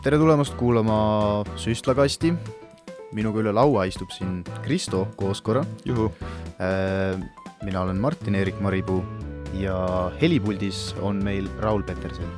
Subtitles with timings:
[0.00, 2.30] tere tulemast kuulama Süstlakasti.
[3.12, 5.64] minuga üle laua istub siin Kristo Kooskorra.
[5.84, 6.12] juhu.
[7.62, 9.04] mina olen Martin-Erik Maripuu
[9.52, 12.30] ja helipuldis on meil Raul Peterson.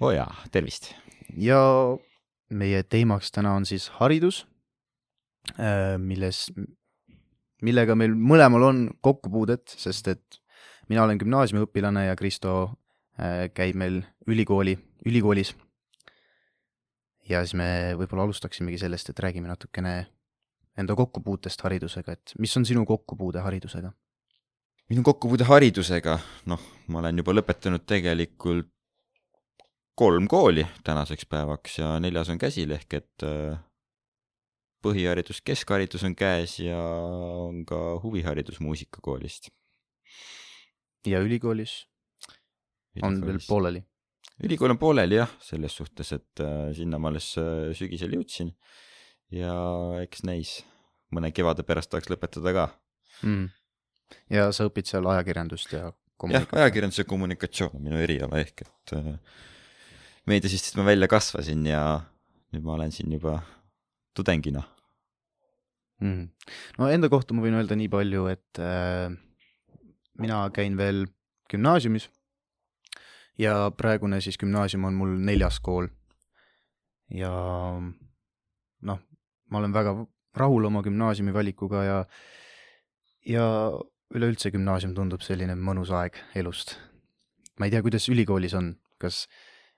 [0.00, 0.94] oo oh jaa, tervist.
[1.36, 1.60] ja
[2.50, 4.46] meie teemaks täna on siis haridus,
[5.98, 6.50] milles,
[7.62, 10.40] millega meil mõlemal on kokkupuudet, sest et
[10.88, 12.74] mina olen gümnaasiumiõpilane ja Kristo
[13.56, 14.76] käib meil ülikooli,
[15.08, 15.54] ülikoolis.
[17.28, 19.94] ja siis me võib-olla alustaksimegi sellest, et räägime natukene
[20.76, 23.92] enda kokkupuutest haridusega, et mis on sinu kokkupuude haridusega?
[24.90, 28.68] minu kokkupuude haridusega, noh, ma olen juba lõpetanud tegelikult
[29.96, 33.56] kolm kooli tänaseks päevaks ja neljas on käsil, ehk et äh,
[34.84, 39.50] põhiharidus, keskharidus on käes ja on ka huviharidus muusikakoolist.
[41.06, 41.86] ja ülikoolis?
[43.04, 43.82] On veel pooleli?
[44.44, 48.52] ülikool on pooleli jah, selles suhtes, et äh, sinna ma alles äh, sügisel jõudsin.
[49.34, 49.52] Ja
[50.02, 50.58] eks näis,
[51.14, 52.66] mõne kevade pärast tahaks lõpetada ka.
[53.24, 53.48] Mm..
[54.30, 55.88] ja sa õpid seal ajakirjandust ja
[56.30, 59.14] jah, ajakirjandus ja kommunikatsioon on minu eriala, ehk et äh,
[60.28, 61.80] meediasistist ma välja kasvasin ja
[62.52, 63.38] nüüd ma olen siin juba
[64.16, 64.66] tudengina.
[66.04, 66.28] Mm..
[66.76, 69.08] no enda kohta ma võin öelda nii palju, et äh,
[70.20, 71.06] mina käin veel
[71.50, 72.10] gümnaasiumis
[73.38, 75.88] ja praegune siis gümnaasium on mul neljas kool.
[77.10, 77.30] ja
[78.82, 79.02] noh,
[79.50, 79.94] ma olen väga
[80.36, 81.98] rahul oma gümnaasiumi valikuga ja,
[83.26, 83.44] ja
[84.14, 86.76] üleüldse gümnaasium tundub selline mõnus aeg elust.
[87.58, 89.26] ma ei tea, kuidas ülikoolis on, kas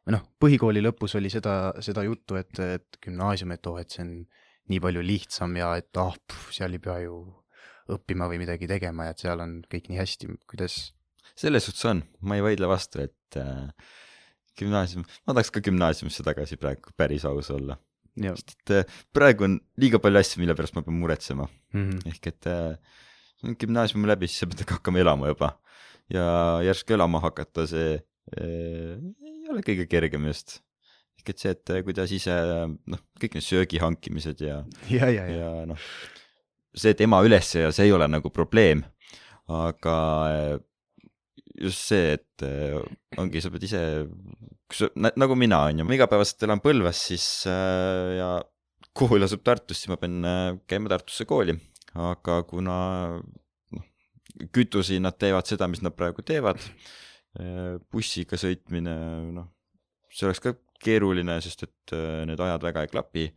[0.07, 4.05] või noh, põhikooli lõpus oli seda, seda juttu, et, et gümnaasium, et oh, et see
[4.07, 4.15] on
[4.69, 6.17] nii palju lihtsam ja et ah
[6.53, 7.21] seal ei pea ju
[7.93, 10.79] õppima või midagi tegema ja et seal on kõik nii hästi, kuidas?
[11.37, 13.69] Selles suhtes on, ma ei vaidle vastu, et äh,
[14.59, 17.79] gümnaasium, ma tahaks ka gümnaasiumisse tagasi praegu päris aus olla
[18.19, 21.91] sest et äh, praegu on liiga palju asju, mille pärast ma pean muretsema mm.
[21.91, 22.09] -hmm.
[22.13, 25.59] ehk et äh, gümnaasiumi läbi, siis sa pead hakkama elama juba.
[26.11, 30.61] ja järsku elama hakata, see äh, ei ole kõige kergem just.
[31.19, 32.35] ehk et see, et äh, kuidas ise
[32.87, 35.51] noh, kõik need söögi hankimised ja, ja, ja, ja.
[35.61, 35.79] ja noh,
[36.75, 38.85] see, et ema üles ja see ei ole nagu probleem,
[39.49, 39.97] aga
[40.33, 40.57] äh,
[41.61, 42.79] just see, et äh,
[43.19, 43.83] ongi, sa pead ise
[44.69, 48.31] kus nagu mina on ju, ma igapäevaselt elan Põlvas, siis äh, ja
[48.99, 51.57] kool asub Tartus, siis ma pean äh, käima Tartusse kooli,
[51.99, 52.79] aga kuna
[53.17, 53.87] noh,
[54.55, 58.97] kütusi nad teevad seda, mis nad praegu teevad äh,, bussiga sõitmine,
[59.37, 59.49] noh,
[60.13, 60.55] see oleks ka
[60.85, 63.31] keeruline, sest et äh, need ajad väga ei klapi,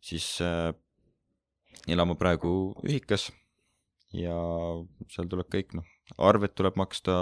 [0.00, 0.70] siis äh,
[1.90, 3.28] elan ma praegu ühikas
[4.16, 4.36] ja
[5.10, 7.14] seal tuleb kõik noh, arved tuleb maksta,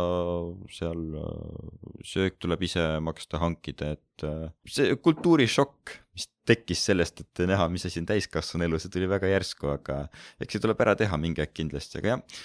[0.73, 1.73] seal äh,
[2.07, 7.85] söök tuleb ise maksta, hankida, et äh, see kultuurishokk, mis tekkis sellest, et näha, mis
[7.89, 10.07] asi on täiskasvanu elu, see tuli väga järsku, aga
[10.41, 12.43] eks see tuleb ära teha mingi hetk kindlasti, aga jah,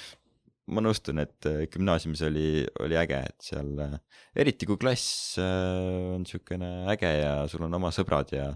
[0.75, 2.47] ma nõustun, et äh, gümnaasiumis oli,
[2.83, 3.71] oli äge, et seal
[4.35, 8.51] eriti kui klass on niisugune äge ja sul on oma sõbrad ja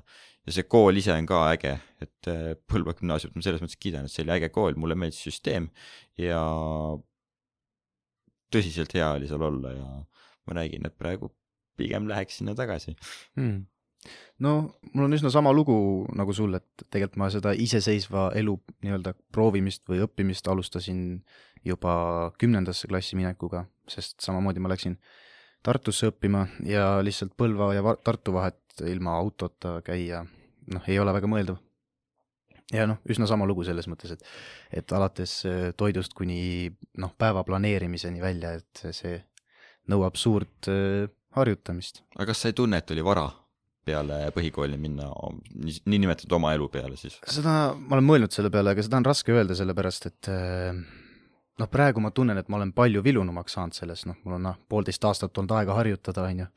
[0.47, 2.30] ja see kool ise on ka äge, et
[2.72, 5.69] Põlva gümnaasiumit ma selles mõttes kiidan, et see oli äge kool, mulle meeldis süsteem
[6.19, 6.41] ja
[8.53, 9.88] tõsiselt hea oli seal olla ja
[10.47, 11.31] ma nägin, et praegu
[11.78, 12.96] pigem läheks sinna tagasi
[13.38, 13.66] hmm.
[14.44, 14.53] no
[14.94, 15.78] mul on üsna sama lugu
[16.18, 18.56] nagu sul, et tegelikult ma seda iseseisva elu
[18.86, 21.02] nii-öelda proovimist või õppimist alustasin
[21.68, 25.00] juba kümnendasse klassi minekuga, sest samamoodi ma läksin
[25.68, 30.22] Tartusse õppima ja lihtsalt Põlva ja Tartu vahet ilma autota käia,
[30.74, 31.60] noh, ei ole väga mõeldav
[32.74, 34.28] ja noh, üsna sama lugu selles mõttes, et,
[34.82, 36.70] et alates äh, toidust kuni
[37.00, 39.18] noh, päeva planeerimiseni välja, et see
[39.92, 41.08] nõuab suurt äh,
[41.38, 42.04] harjutamist.
[42.18, 43.28] aga kas sa ei tunne, et oli vara
[43.88, 45.08] peale põhikooli minna
[45.88, 47.20] niinimetatud oma elu peale siis?
[47.24, 50.82] seda, ma olen mõelnud selle peale, aga seda on raske öelda, sellepärast et äh,
[51.58, 54.60] noh, praegu ma tunnen, et ma olen palju vilunumaks saanud selles, noh, mul on noh,
[54.70, 56.52] poolteist aastat olnud aega harjutada, on ju.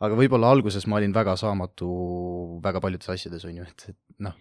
[0.00, 1.88] Aga võib-olla alguses ma olin väga saamatu
[2.64, 4.36] väga paljudes asjades, on ju, et, et noh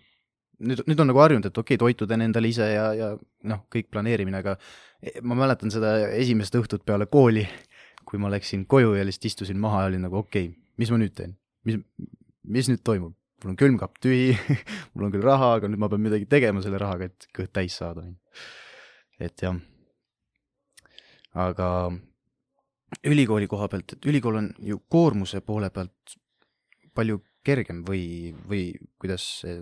[0.63, 3.11] nüüd, nüüd on nagu harjunud, et okei okay,, toitu teen endale ise ja, ja
[3.51, 4.55] noh, kõik planeerimine, aga
[5.01, 7.45] e, ma mäletan seda esimest õhtut peale kooli,
[8.07, 10.99] kui ma läksin koju ja lihtsalt istusin maha ja olin nagu okei okay,, mis ma
[11.01, 11.37] nüüd teen,
[11.67, 11.79] mis,
[12.57, 13.15] mis nüüd toimub?
[13.43, 14.31] mul on külmkapp tühi
[14.95, 17.75] mul on küll raha, aga nüüd ma pean midagi tegema selle rahaga, et kõht täis
[17.77, 18.45] saada, on ju.
[19.27, 19.59] et jah.
[21.37, 21.67] aga
[23.07, 26.17] ülikooli koha pealt, et ülikool on ju koormuse poole pealt
[26.95, 28.69] palju kergem või, või
[28.99, 29.61] kuidas see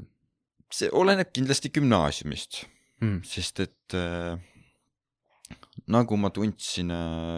[0.73, 2.63] see oleneb kindlasti gümnaasiumist
[3.03, 4.35] mm., sest et äh,
[5.91, 6.91] nagu ma tundsin,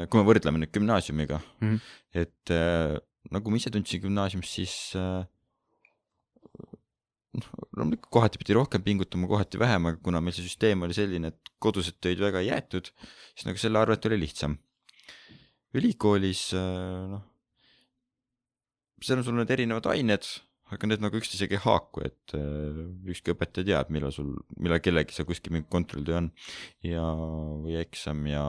[0.08, 1.80] kui me võrdleme nüüd gümnaasiumiga mm,
[2.24, 2.96] et äh,
[3.34, 5.26] nagu ma ise tundsin gümnaasiumis, siis äh,
[7.38, 11.34] noh, loomulikult kohati pidi rohkem pingutama, kohati vähem, aga kuna meil see süsteem oli selline,
[11.34, 12.90] et kodused töid väga ei jäetud,
[13.34, 14.58] siis nagu selle arvelt oli lihtsam.
[15.76, 17.24] Ülikoolis äh, noh,
[19.04, 20.28] seal on sul need erinevad ained,
[20.72, 22.82] aga need nagu üksteisega ei haaku, et äh,
[23.12, 26.32] ükski õpetaja teab, millal sul, millal kellelgi seal kuskil mingi kontrolltöö on
[26.86, 27.06] ja,
[27.64, 28.44] või eksam ja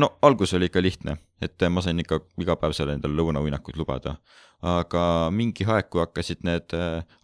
[0.00, 4.16] no algus oli ikka lihtne, et ma sain ikka iga päev seal endale lõunauinakuid lubada,
[4.64, 5.02] aga
[5.34, 6.74] mingi aeg, kui hakkasid need,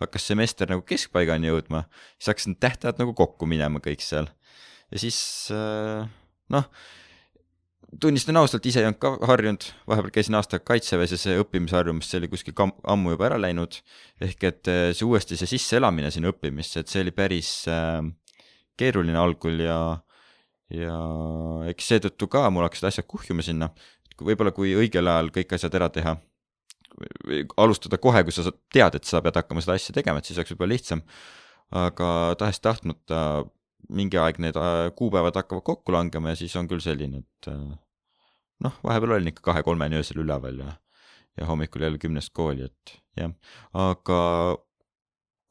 [0.02, 1.86] hakkas semester nagu keskpaigani jõudma,
[2.16, 4.28] siis hakkasid need tähtajad nagu kokku minema kõik seal.
[4.92, 5.18] Ja siis
[5.54, 6.06] äh,
[6.52, 6.68] noh,
[8.00, 12.20] tunnistan ausalt, ise ei olnud ka harjunud, vahepeal käisin aasta kaitseväes ja see õppimisharjumus, see
[12.20, 13.80] oli kuskil kam- ammu juba ära läinud.
[14.20, 18.02] ehk et äh, see uuesti see sisseelamine sinna õppimisse, et see oli päris äh,
[18.76, 19.78] keeruline algul ja,
[20.74, 20.96] ja
[21.70, 23.70] eks seetõttu ka mul hakkasid asjad kuhjuma sinna.
[24.20, 26.16] võib-olla kui õigel ajal kõik asjad ära teha,
[27.60, 30.54] alustada kohe, kui sa tead, et sa pead hakkama seda asja tegema, et siis oleks
[30.54, 31.02] võib-olla lihtsam.
[31.70, 33.44] aga tahes-tahtmata
[33.88, 37.74] mingi aeg need äh, kuupäevad hakkavad kokku langema ja siis on küll selline, et äh,
[38.64, 40.76] noh, vahepeal olin ikka kahe-kolmeni öösel üleval ja,
[41.38, 43.34] ja hommikul jälle kümnest kooli, et jah,
[43.72, 44.20] aga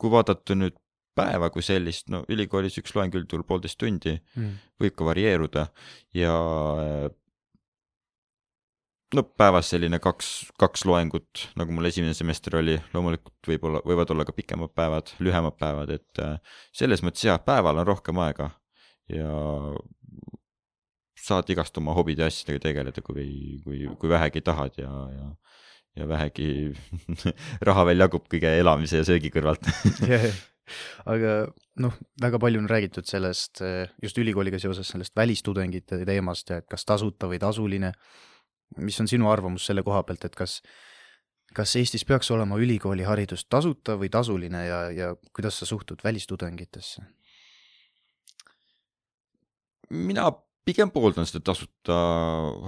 [0.02, 0.78] kui vaadata nüüd
[1.16, 4.58] päeva kui sellist, no ülikoolis üks loeng üldjuhul poolteist tundi, mm..
[4.84, 5.70] võib ka varieeruda
[6.18, 6.34] ja
[9.16, 10.30] no päevas selline kaks,
[10.60, 15.58] kaks loengut, nagu mul esimene semester oli, loomulikult võib-olla, võivad olla ka pikemad päevad, lühemad
[15.60, 18.50] päevad, et äh, selles mõttes jah, päeval on rohkem aega
[19.12, 19.30] ja
[21.26, 23.28] saad igast oma hobide ja asjadega tegeleda, kui,
[23.64, 25.32] kui, kui vähegi tahad ja, ja
[25.96, 26.74] ja vähegi
[27.68, 29.64] raha veel jagub kõige elamise ja söögi kõrvalt.
[31.14, 31.34] aga
[31.82, 36.70] noh, väga palju on räägitud sellest eh, just ülikooliga seoses sellest välistudengite teemast ja et
[36.72, 37.94] kas tasuta või tasuline.
[38.78, 40.60] Mis on sinu arvamus selle koha pealt, et kas,
[41.56, 47.06] kas Eestis peaks olema ülikooliharidus tasuta või tasuline ja, ja kuidas sa suhtud välistudengitesse?
[49.90, 50.32] mina
[50.66, 51.98] pigem pooldan seda tasuta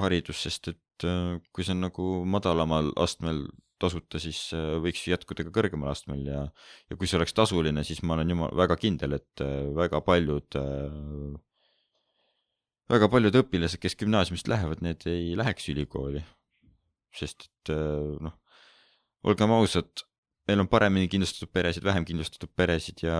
[0.03, 3.47] haridust, sest et äh, kui see on nagu madalamal astmel
[3.81, 6.43] tasuta, siis äh, võiks jätkuda ka kõrgemal astmel ja,
[6.89, 10.59] ja kui see oleks tasuline, siis ma olen jumal väga kindel, et äh, väga paljud,
[12.91, 16.23] väga paljud õpilased, kes gümnaasiumist lähevad, need ei läheks ülikooli.
[17.17, 18.35] sest et äh, noh,
[19.25, 20.03] olgem ausad,
[20.47, 23.17] meil on paremini kindlustatud peresid, vähem kindlustatud peresid ja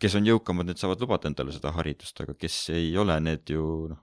[0.00, 3.64] kes on jõukamad, need saavad lubada endale seda haridust, aga kes ei ole, need ju
[3.90, 4.00] noh,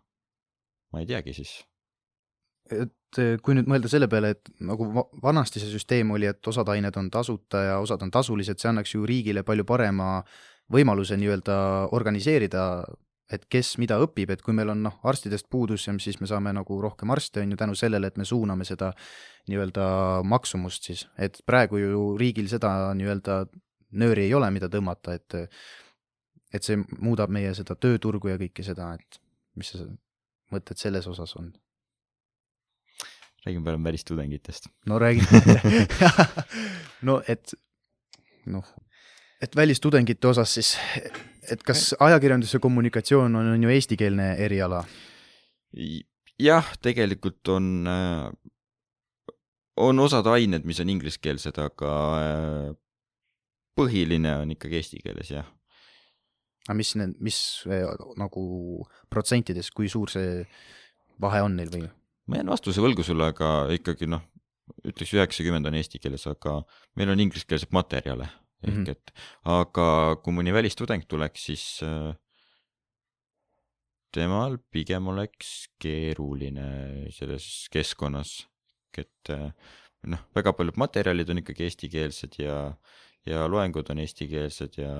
[0.94, 1.56] ma ei teagi siis.
[2.68, 6.52] et eh, kui nüüd mõelda selle peale, et nagu va- vanasti see süsteem oli, et
[6.52, 10.22] osad ained on tasuta ja osad on tasulised, see annaks ju riigile palju parema
[10.72, 11.58] võimaluse nii-öelda
[11.96, 12.84] organiseerida,
[13.32, 16.80] et kes mida õpib, et kui meil on noh, arstidest puudus siis me saame nagu
[16.82, 18.94] rohkem arste, on ju tänu sellele, et me suuname seda
[19.52, 19.88] nii-öelda
[20.28, 23.44] maksumust siis, et praegu ju riigil seda nii-öelda
[24.00, 25.38] nööri ei ole, mida tõmmata, et
[26.56, 29.20] et see muudab meie seda tööturgu ja kõike seda, et
[29.60, 29.84] mis sa
[30.54, 31.54] mõtted selles osas on?
[33.48, 34.68] räägime parem välistudengitest.
[34.86, 35.22] no räägi
[37.08, 37.54] no et
[38.46, 38.66] noh,
[39.42, 40.78] et välistudengite osas siis,
[41.52, 44.84] et kas ajakirjandus ja kommunikatsioon on, on ju eestikeelne eriala?
[46.40, 47.88] jah, tegelikult on,
[49.78, 52.72] on osad ained, mis on ingliskeelsed, aga äh,
[53.78, 55.48] põhiline on ikkagi eesti keeles, jah.
[56.68, 57.38] aga mis need, mis
[57.70, 57.86] eh,
[58.20, 58.48] nagu
[59.14, 60.42] protsentides, kui suur see
[61.22, 61.86] vahe on neil või?
[62.28, 64.26] ma jään vastuse võlgu sulle, aga ikkagi noh,
[64.88, 66.60] ütleks üheksakümmend on eesti keeles, aga
[67.00, 68.28] meil on ingliskeelseid materjale
[68.64, 68.84] ehk mm.
[68.84, 68.92] -hmm.
[68.92, 69.12] et
[69.44, 72.14] aga kui mõni välistudeng tuleks, siis äh,
[74.12, 78.48] temal pigem oleks keeruline selles keskkonnas,
[78.98, 79.52] et äh,
[80.04, 82.58] noh, väga paljud materjalid on ikkagi eestikeelsed ja,
[83.26, 84.94] ja loengud on eestikeelsed ja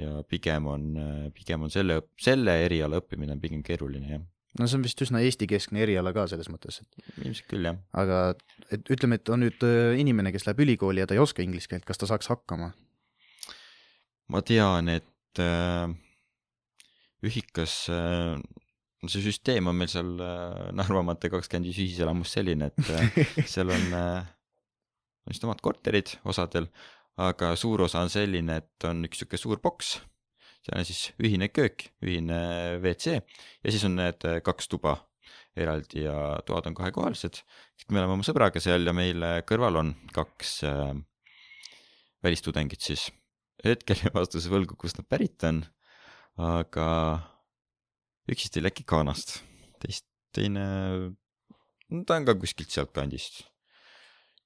[0.00, 0.84] ja pigem on,
[1.34, 4.22] pigem on selle, selle eriala õppimine on pigem keeruline jah,
[4.58, 7.78] no see on vist üsna Eesti-keskne eriala ka selles mõttes, et ilmselt küll jah.
[8.02, 8.20] aga
[8.74, 11.70] et ütleme, et on nüüd äh, inimene, kes läheb ülikooli ja ta ei oska inglise
[11.70, 12.72] keelt, kas ta saaks hakkama?
[14.30, 15.86] ma tean, et äh,
[17.26, 18.36] ühikas äh,,
[19.08, 23.20] see süsteem on meil seal äh, Narva maantee kakskümmend viis ühiselamus selline, et äh,
[23.52, 24.28] seal on äh,
[25.30, 26.68] vist omad korterid osadel,
[27.20, 29.98] aga suur osa on selline, et on üks sihuke suur boks,
[30.64, 32.40] seal on siis ühine köök, ühine
[32.82, 34.98] WC ja siis on need äh, kaks tuba
[35.58, 37.42] eraldi ja toad on kahekohalised.
[37.90, 40.92] me oleme oma sõbraga seal ja meil äh, kõrval on kaks äh,
[42.22, 43.08] välistudengit siis.
[43.64, 45.64] hetkel jäi vastuse võlgu, kust nad pärit on,
[46.40, 46.86] aga
[48.30, 49.40] üks siis tuli äkki Ghanast,
[49.82, 50.64] teist, teine,
[52.06, 53.44] ta on ka kuskilt sealtkandist.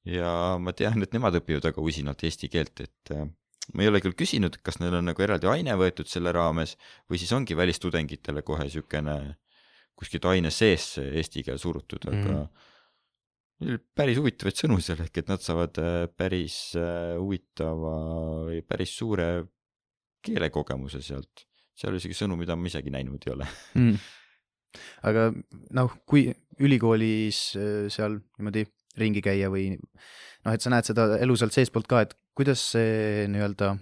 [0.09, 3.27] ja ma tean, et nemad õpivad väga usinalt eesti keelt, et äh,
[3.73, 6.77] ma ei ole küll küsinud, kas neil on nagu eraldi aine võetud selle raames
[7.11, 9.17] või siis ongi välistudengitele kohe siukene
[9.99, 12.67] kuskilt aine sees see eesti keel surutud, aga mm.
[13.65, 17.95] neil päris huvitavaid sõnu seal ehk et nad saavad äh, päris äh, huvitava
[18.51, 19.29] või päris suure
[20.25, 21.47] keelekogemuse sealt.
[21.75, 23.97] seal isegi sõnu, mida ma isegi näinud ei ole mm.
[25.09, 25.31] aga
[25.79, 26.27] noh, kui
[26.63, 28.67] ülikoolis äh, seal niimoodi
[29.01, 33.27] ringi käia või noh, et sa näed seda elu sealt seestpoolt ka, et kuidas see
[33.31, 33.75] nii-öelda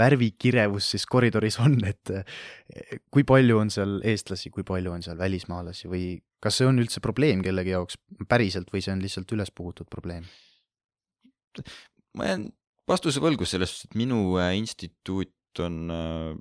[0.00, 5.18] värvikirevus siis koridoris on, et eh, kui palju on seal eestlasi, kui palju on seal
[5.20, 6.04] välismaalasi või
[6.42, 7.98] kas see on üldse probleem kellegi jaoks
[8.28, 10.28] päriselt või see on lihtsalt üles puhutud probleem?
[12.16, 12.48] ma jään
[12.90, 16.32] vastuse võlgu selles suhtes, et minu äh, instituut on, äh,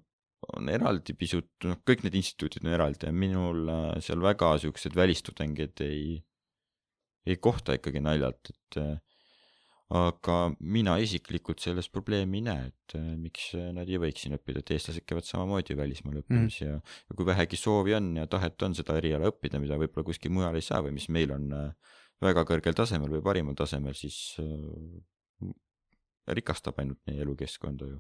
[0.56, 4.98] on eraldi pisut, noh, kõik need instituudid on eraldi ja minul äh, seal väga siuksed
[4.98, 6.20] välistudengeid ei,
[7.26, 8.82] ei kohta ikkagi naljalt, et
[9.90, 14.62] aga mina isiklikult selles probleemi ei näe, et äh, miks nad ei võiks siin õppida,
[14.62, 16.68] et eestlased käivad samamoodi välismaal õppimas mm.
[16.68, 16.76] ja,
[17.10, 20.60] ja kui vähegi soovi on ja tahet on seda eriala õppida, mida võib-olla kuskil mujal
[20.60, 25.50] ei saa või mis meil on äh, väga kõrgel tasemel või parimal tasemel, siis äh,
[26.38, 28.00] rikastab ainult meie elukeskkonda ju.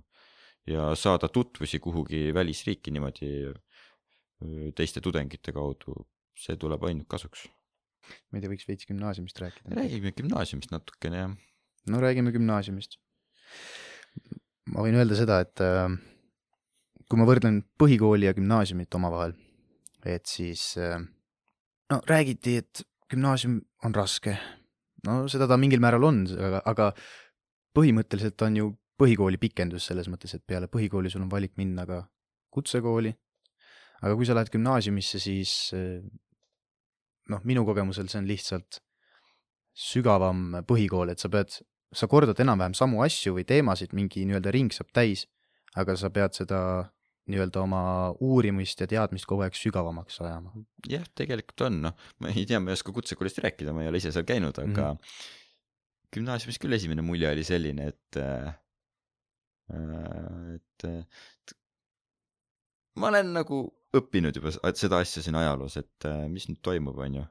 [0.69, 6.05] ja saada tutvusi kuhugi välisriiki niimoodi äh, teiste tudengite kaudu,
[6.37, 7.49] see tuleb ainult kasuks.
[8.29, 9.73] ma ei tea, võiks veits gümnaasiumist rääkida.
[9.73, 11.39] räägime gümnaasiumist natukene jah
[11.87, 12.97] no räägime gümnaasiumist.
[14.69, 15.87] ma võin öelda seda, et äh,
[17.09, 19.33] kui ma võrdlen põhikooli ja gümnaasiumit omavahel,
[20.05, 20.99] et siis äh,
[21.89, 24.37] no räägiti, et gümnaasium on raske.
[25.07, 26.91] no seda ta mingil määral on, aga, aga
[27.77, 28.69] põhimõtteliselt on ju
[28.99, 32.03] põhikooli pikendus selles mõttes, et peale põhikooli sul on valik minna ka
[32.51, 33.13] kutsekooli.
[34.01, 36.03] aga kui sa lähed gümnaasiumisse, siis äh,
[37.29, 38.81] noh, minu kogemusel see on lihtsalt
[39.79, 41.61] sügavam põhikool, et sa pead,
[41.95, 45.25] sa kordad enam-vähem samu asju või teemasid, mingi nii-öelda ring saab täis,
[45.79, 46.61] aga sa pead seda
[47.29, 47.81] nii-öelda oma
[48.25, 50.53] uurimist ja teadmist kogu aeg sügavamaks ajama.
[50.89, 54.01] jah, tegelikult on, noh, ma ei tea, ma ei oska kutsekoolist rääkida, ma ei ole
[54.01, 55.25] ise seal käinud, aga mm -hmm.
[56.15, 58.53] gümnaasiumis küll esimene mulje oli selline, et äh,
[60.55, 61.53] et, et
[62.97, 67.21] ma olen nagu õppinud juba seda asja siin ajaloos, et äh, mis nüüd toimub, on
[67.21, 67.25] ju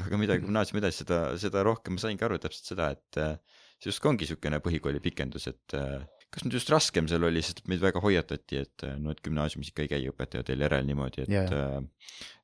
[0.00, 0.46] aga mida mhm.
[0.46, 3.36] gümnaasiumi edasi, seda, seda rohkem ma saingi aru täpselt seda, et äh,
[3.82, 7.64] see justkui ongi niisugune põhikooli pikendus, et äh, kas nüüd just raskem seal oli, sest
[7.70, 11.24] meid väga hoiatati, et äh, no et gümnaasiumis ikka ei käi õpetaja teil järel niimoodi,
[11.24, 11.80] et yeah.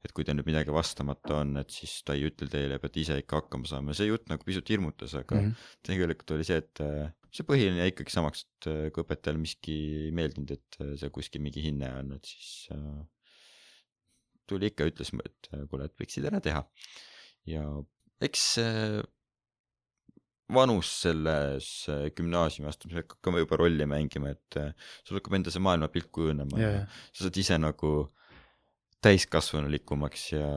[0.04, 3.20] et kui teil nüüd midagi vastamata on, et siis ta ei ütle teile, peate ise
[3.22, 5.68] ikka hakkama saama, see jutt nagu pisut hirmutas, aga mm -hmm.
[5.90, 6.82] tegelikult oli see, et
[7.30, 9.76] see põhiline jäi ikkagi samaks, et kui õpetajale miski
[10.06, 12.66] ei meeldinud, et seal kuskil mingi hinne on, et siis
[14.48, 16.64] tuli ikka, ütles, et kuule, et võiksid ära teha
[17.46, 17.62] ja
[18.24, 18.44] eks
[20.54, 21.68] vanus selles
[22.16, 24.70] gümnaasiumi astumisel hakkame juba rolli mängima, et äh,
[25.04, 27.92] sul hakkab enda see maailmapilt kujunema ja, ja sa saad ise nagu
[29.04, 30.48] täiskasvanulikumaks ja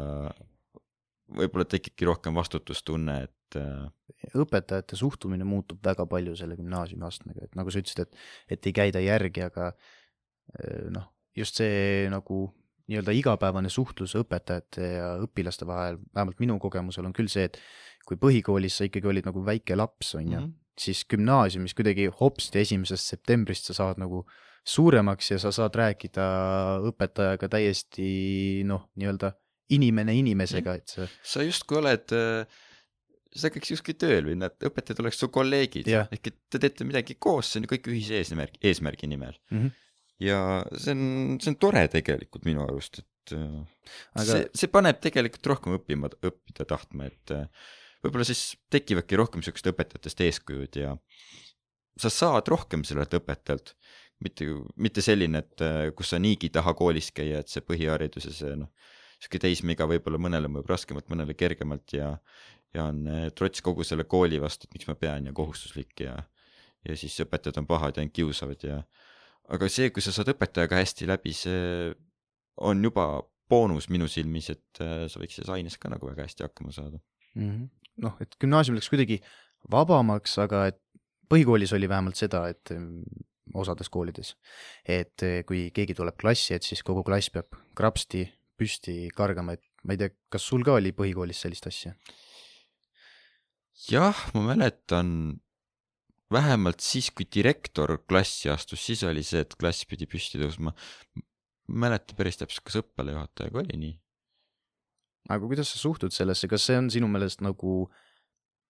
[1.32, 7.72] võib-olla tekibki rohkem vastutustunne, et äh, õpetajate suhtumine muutub väga palju selle gümnaasiumiastmega, et nagu
[7.72, 12.48] sa ütlesid, et, et ei käida järgi, aga äh, noh, just see nagu
[12.92, 17.60] nii-öelda igapäevane suhtlus õpetajate ja õpilaste vahel, vähemalt minu kogemusel on küll see, et
[18.08, 20.80] kui põhikoolis sa ikkagi olid nagu väike laps, on ju mm, -hmm.
[20.80, 24.26] siis gümnaasiumis kuidagi hopsti esimesest septembrist sa saad nagu
[24.66, 26.26] suuremaks ja sa saad rääkida
[26.92, 29.34] õpetajaga täiesti noh, nii-öelda
[29.72, 32.60] inimene inimesega, et sa sa justkui oled äh
[33.32, 37.16] sa käiks justkui tööl või need õpetajad oleks su kolleegid ehk et te teete midagi
[37.16, 39.60] koos, see on ju kõik ühise eesmärgi, eesmärgi nimel mm.
[39.60, 39.72] -hmm
[40.22, 40.38] ja
[40.78, 41.04] see on,
[41.42, 43.62] see on tore tegelikult minu arust, et äh,
[44.14, 44.26] Aga...
[44.28, 49.72] see, see paneb tegelikult rohkem õppima, õppida tahtma, et äh, võib-olla siis tekivadki rohkem siuksed
[49.74, 50.96] õpetajatest eeskujud ja
[52.00, 53.76] sa saad rohkem sellelt õpetajalt,
[54.24, 58.30] mitte, mitte selline, et äh, kus sa niigi ei taha koolis käia, et see põhiharidus
[58.30, 58.72] ja see noh,
[59.22, 62.16] sihuke teismeiga võib-olla mõnele mõjub raskemalt, mõnele kergemalt ja
[62.72, 63.04] ja on
[63.36, 66.16] trots kogu selle kooli vastu, et miks ma pean ja kohustuslik ja
[66.88, 68.78] ja siis õpetajad on pahad ja ainult kiusavad ja
[69.52, 71.92] aga see, kui sa saad õpetajaga hästi läbi, see
[72.64, 73.06] on juba
[73.52, 77.02] boonus minu silmis, et sa võiks selles aines ka nagu väga hästi hakkama saada.
[77.36, 77.81] Mm -hmm..
[78.02, 79.20] Noh, et gümnaasium läks kuidagi
[79.72, 80.80] vabamaks, aga et
[81.32, 83.26] põhikoolis oli vähemalt seda, et mm,
[83.62, 84.36] osades koolides,
[84.88, 88.26] et äh, kui keegi tuleb klassi, et siis kogu klass peab krapsti
[88.60, 91.96] püsti kargama, et ma ei tea, kas sul ka oli põhikoolis sellist asja?
[93.90, 95.40] jah, ma mäletan
[96.32, 100.76] vähemalt siis, kui direktor klassi astus, siis oli see, et klass pidi püsti tõusma.
[101.72, 103.94] mäleta päris täpselt, kas õppealajuhatajaga oli nii.
[105.30, 107.86] Aga kuidas sa suhtud sellesse, kas see on sinu meelest nagu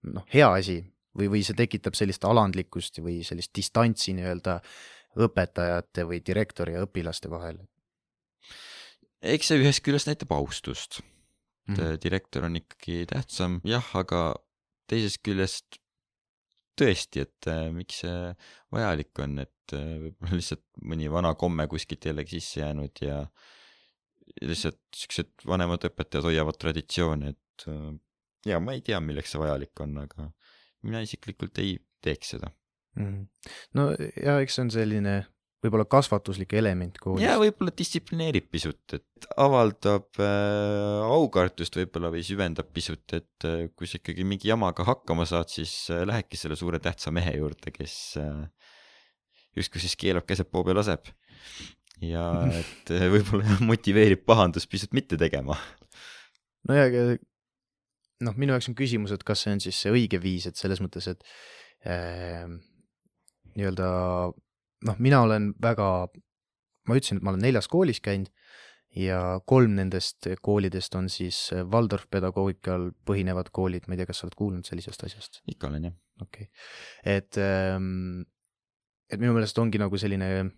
[0.03, 0.79] noh, hea asi
[1.17, 4.59] või, või see tekitab sellist alandlikkust või sellist distantsi nii-öelda
[5.21, 7.61] õpetajate või direktori ja õpilaste vahel?
[9.21, 11.75] eks see ühest küljest näitab austust mm.
[11.75, 11.99] -hmm.
[12.03, 14.33] direktor on ikkagi tähtsam, jah, aga
[14.89, 15.79] teisest küljest
[16.79, 18.31] tõesti, et äh, miks see
[18.73, 23.25] vajalik on, et äh, võib-olla lihtsalt mõni vana komme kuskilt jällegi sisse jäänud ja
[24.41, 27.91] lihtsalt siuksed vanemad õpetajad hoiavad traditsiooni, et äh,
[28.51, 30.31] ja ma ei tea, milleks see vajalik on, aga
[30.87, 32.51] mina isiklikult ei teeks seda.
[32.97, 33.27] mm..
[33.77, 35.19] no ja eks see on selline
[35.61, 37.23] võib-olla kasvatuslik element koolis.
[37.23, 43.89] ja võib-olla distsiplineerib pisut, et avaldab äh, aukartust võib-olla või süvendab pisut, et äh, kui
[43.89, 47.97] sa ikkagi mingi jamaga hakkama saad, siis äh, lähedki selle suure tähtsa mehe juurde, kes
[48.21, 48.47] äh,
[49.57, 51.11] justkui siis keelab keset poo peal laseb.
[52.01, 55.57] Ja et äh, võib-olla motiveerib pahandust pisut mitte tegema.
[56.67, 57.05] no ja aga
[58.25, 60.81] noh, minu jaoks on küsimus, et kas see on siis see õige viis, et selles
[60.83, 61.23] mõttes, et
[61.89, 62.45] äh,
[63.55, 63.87] nii-öelda
[64.87, 65.87] noh, mina olen väga,
[66.87, 68.31] ma ütlesin, et ma olen neljas koolis käinud
[68.97, 71.37] ja kolm nendest koolidest on siis
[71.71, 75.39] Waldorf pedagoogikal põhinevad koolid, ma ei tea, kas sa oled kuulnud sellisest asjast?
[75.47, 75.95] ikka olen jah.
[76.25, 78.25] okei okay., et ähm,,
[79.11, 80.51] et minu meelest ongi nagu selline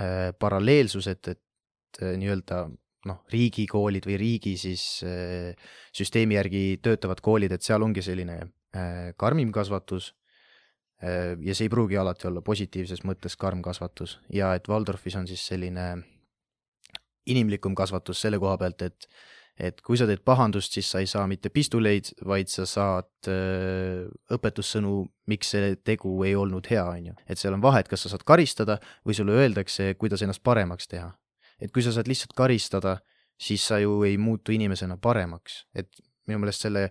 [0.00, 2.66] äh, paralleelsus, et, et äh, nii-öelda
[3.06, 5.54] noh, riigikoolid või riigi siis äh,
[5.96, 10.12] süsteemi järgi töötavad koolid, et seal ongi selline äh, karmim kasvatus
[11.02, 14.18] äh, ja see ei pruugi alati olla positiivses mõttes karm kasvatus.
[14.32, 15.88] Ja et Waldorfis on siis selline
[17.26, 19.08] inimlikum kasvatus selle koha pealt, et
[19.56, 24.04] et kui sa teed pahandust, siis sa ei saa mitte pistuleid, vaid sa saad öö,
[24.36, 24.98] õpetussõnu,
[25.32, 27.14] miks see tegu ei olnud hea, on ju.
[27.24, 31.10] et seal on vahet, kas sa saad karistada või sulle öeldakse, kuidas ennast paremaks teha.
[31.60, 32.98] et kui sa saad lihtsalt karistada,
[33.40, 35.88] siis sa ju ei muutu inimesena paremaks, et
[36.28, 36.90] minu meelest selle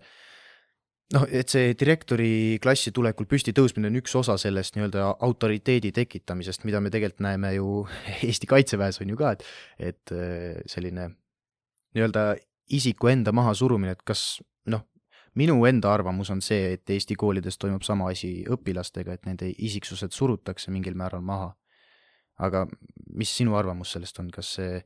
[1.13, 6.66] noh, et see direktori klassi tulekul püsti tõusmine on üks osa sellest nii-öelda autoriteedi tekitamisest,
[6.66, 7.85] mida me tegelikult näeme ju
[8.25, 9.46] Eesti Kaitseväes on ju ka, et,
[9.77, 10.18] et
[10.72, 11.11] selline
[11.94, 12.25] nii-öelda
[12.74, 14.86] isiku enda mahasurumine, et kas noh,
[15.38, 20.16] minu enda arvamus on see, et Eesti koolides toimub sama asi õpilastega, et nende isiksused
[20.16, 21.54] surutakse mingil määral maha.
[22.36, 22.66] aga
[23.16, 24.80] mis sinu arvamus sellest on, kas see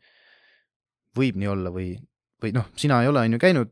[1.17, 1.95] võib nii olla või,
[2.43, 3.71] või noh, sina ei ole, on ju, käinud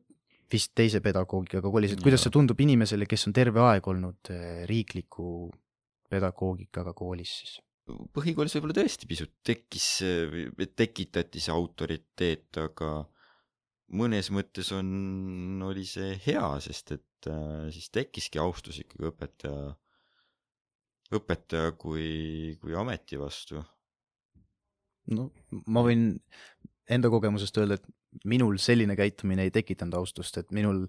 [0.50, 4.32] vist teise pedagoogikaga koolis, et kuidas see tundub inimesele, kes on terve aeg olnud
[4.72, 5.52] riikliku
[6.10, 7.54] pedagoogikaga koolis siis?
[7.88, 9.86] põhikoolis võib-olla tõesti pisut tekkis,
[10.76, 12.90] tekitati see autoriteet, aga
[13.96, 19.74] mõnes mõttes on, oli see hea, sest et äh, siis tekkiski austus ikkagi õpetaja,
[21.18, 23.64] õpetaja kui, kui ameti vastu.
[25.16, 25.30] no
[25.72, 26.10] ma võin
[26.90, 30.86] enda kogemusest öelda, et minul selline käitumine ei tekitanud austust, et minul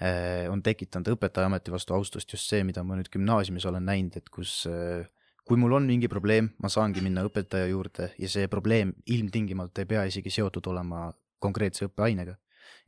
[0.00, 4.28] äh, on tekitanud õpetajaameti vastu austust just see, mida ma nüüd gümnaasiumis olen näinud, et
[4.32, 5.04] kus äh,
[5.44, 9.88] kui mul on mingi probleem, ma saangi minna õpetaja juurde ja see probleem ilmtingimata ei
[9.88, 11.06] pea isegi seotud olema
[11.44, 12.36] konkreetse õppeainega.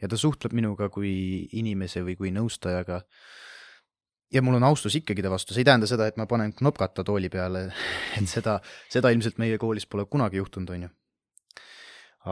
[0.03, 3.03] ja ta suhtleb minuga kui inimese või kui nõustajaga.
[4.33, 7.05] ja mul on austus ikkagi ta vastu, see ei tähenda seda, et ma panen knopkata
[7.05, 7.69] tooli peale,
[8.19, 8.59] et seda,
[8.93, 10.95] seda ilmselt meie koolis pole kunagi juhtunud, on ju.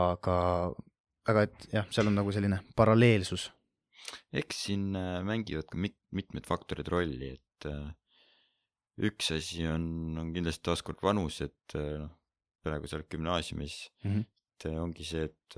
[0.05, 0.39] aga,
[1.31, 3.51] aga et jah, seal on nagu selline paralleelsus.
[4.33, 4.91] eks siin
[5.25, 7.87] mängivad ka mit-, mitmed faktorid rolli, et äh,
[9.09, 9.87] üks asi on,
[10.19, 12.13] on kindlasti taaskord vanus, et noh,
[12.65, 14.25] praegu sa oled gümnaasiumis mm, -hmm.
[14.55, 15.57] et ongi see, et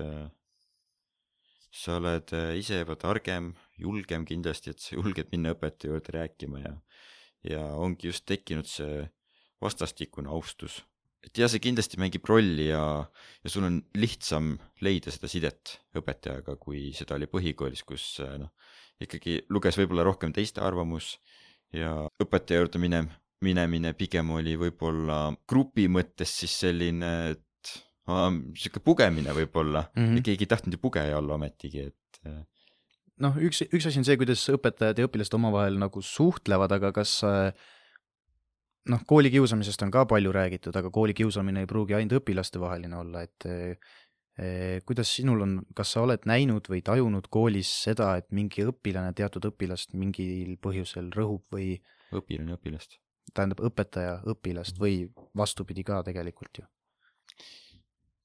[1.74, 6.74] sa oled ise juba targem, julgem kindlasti, et sa julged minna õpetaja juurde rääkima ja,
[7.46, 9.02] ja ongi just tekkinud see
[9.62, 10.84] vastastikune austus.
[11.24, 12.82] et ja see kindlasti mängib rolli ja,
[13.42, 18.52] ja sul on lihtsam leida seda sidet õpetajaga, kui seda oli põhikoolis, kus noh,
[19.02, 21.16] ikkagi luges võib-olla rohkem teiste arvamus
[21.74, 23.10] ja õpetaja juurde minev
[23.44, 27.36] minemine pigem oli võib-olla grupi mõttes siis selline,
[28.08, 30.22] sihuke pugemine võib-olla mm, -hmm.
[30.26, 32.20] keegi ei tahtnud ju pugeja olla ometigi, et.
[33.24, 37.20] noh, üks, üks asi on see, kuidas õpetajad ja õpilased omavahel nagu suhtlevad, aga kas
[38.88, 44.78] noh, koolikiusamisest on ka palju räägitud, aga koolikiusamine ei pruugi ainult õpilastevaheline olla, et eh,
[44.86, 49.50] kuidas sinul on, kas sa oled näinud või tajunud koolis seda, et mingi õpilane teatud
[49.50, 51.74] õpilast mingil põhjusel rõhub või
[52.14, 53.00] õpilane õpilast
[53.34, 56.66] tähendab õpetaja õpilast või vastupidi ka tegelikult ju?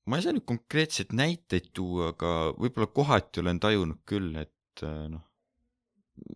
[0.06, 5.24] Ma ei saa nüüd konkreetseid näiteid tuua, aga võib-olla kohati olen tajunud küll, et noh,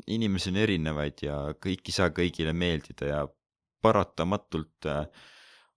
[0.07, 3.19] inimesi on erinevaid ja kõik ei saa kõigile meeldida ja
[3.83, 4.87] paratamatult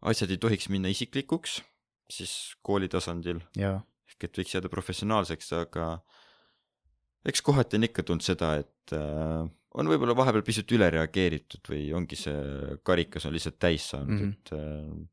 [0.01, 1.61] asjad ei tohiks minna isiklikuks
[2.11, 2.33] siis
[2.67, 3.41] kooli tasandil
[4.11, 5.87] ehk et võiks jääda professionaalseks, aga
[7.31, 9.47] eks kohati on ikka tulnud seda, et äh,
[9.79, 14.21] on võib-olla vahepeal pisut üle reageeritud või ongi see karikas on lihtsalt täis saanud mm.
[14.21, 14.37] -hmm.
[14.37, 15.09] et äh,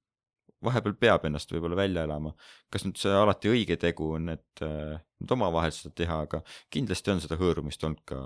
[0.66, 2.34] vahepeal peab ennast võib-olla välja elama.
[2.74, 6.42] kas nüüd see alati õige tegu on, et äh, nüüd omavahel seda teha, aga
[6.74, 8.22] kindlasti on seda hõõrumist olnud ka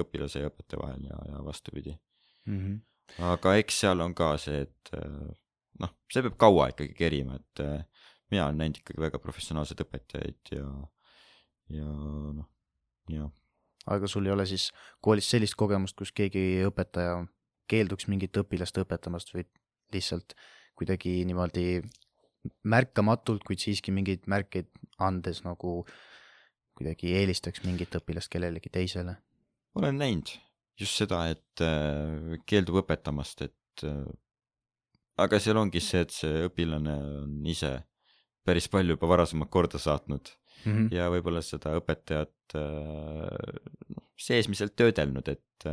[0.00, 1.96] õpilase ja õpetaja vahel ja, ja vastupidi.
[2.48, 2.78] Mhm.
[3.26, 5.34] aga eks seal on ka see, et äh,
[5.82, 10.54] noh, see peab kaua ikkagi kerima, et äh, mina olen näinud ikkagi väga professionaalseid õpetajaid
[10.54, 10.68] ja,
[11.74, 12.48] ja noh,
[13.10, 13.28] ja
[13.90, 14.70] aga sul ei ole siis
[15.02, 17.24] koolis sellist kogemust, kus keegi õpetaja
[17.70, 19.46] keelduks mingit õpilast õpetamast või
[19.94, 20.34] lihtsalt
[20.80, 21.82] kuidagi niimoodi
[22.64, 24.70] märkamatult, kuid siiski mingeid märkeid
[25.02, 25.82] andes nagu
[26.78, 29.18] kuidagi eelistaks mingit õpilast kellelegi teisele.
[29.76, 30.32] olen näinud
[30.80, 34.08] just seda, et äh, keeldub õpetamast, et äh,
[35.20, 37.74] aga seal ongi see, et see õpilane on ise
[38.46, 40.90] päris palju juba varasemalt korda saatnud Mhm.
[40.92, 43.60] ja võib-olla seda õpetajat äh,
[43.94, 45.64] noh, seesmiselt töödelnud, et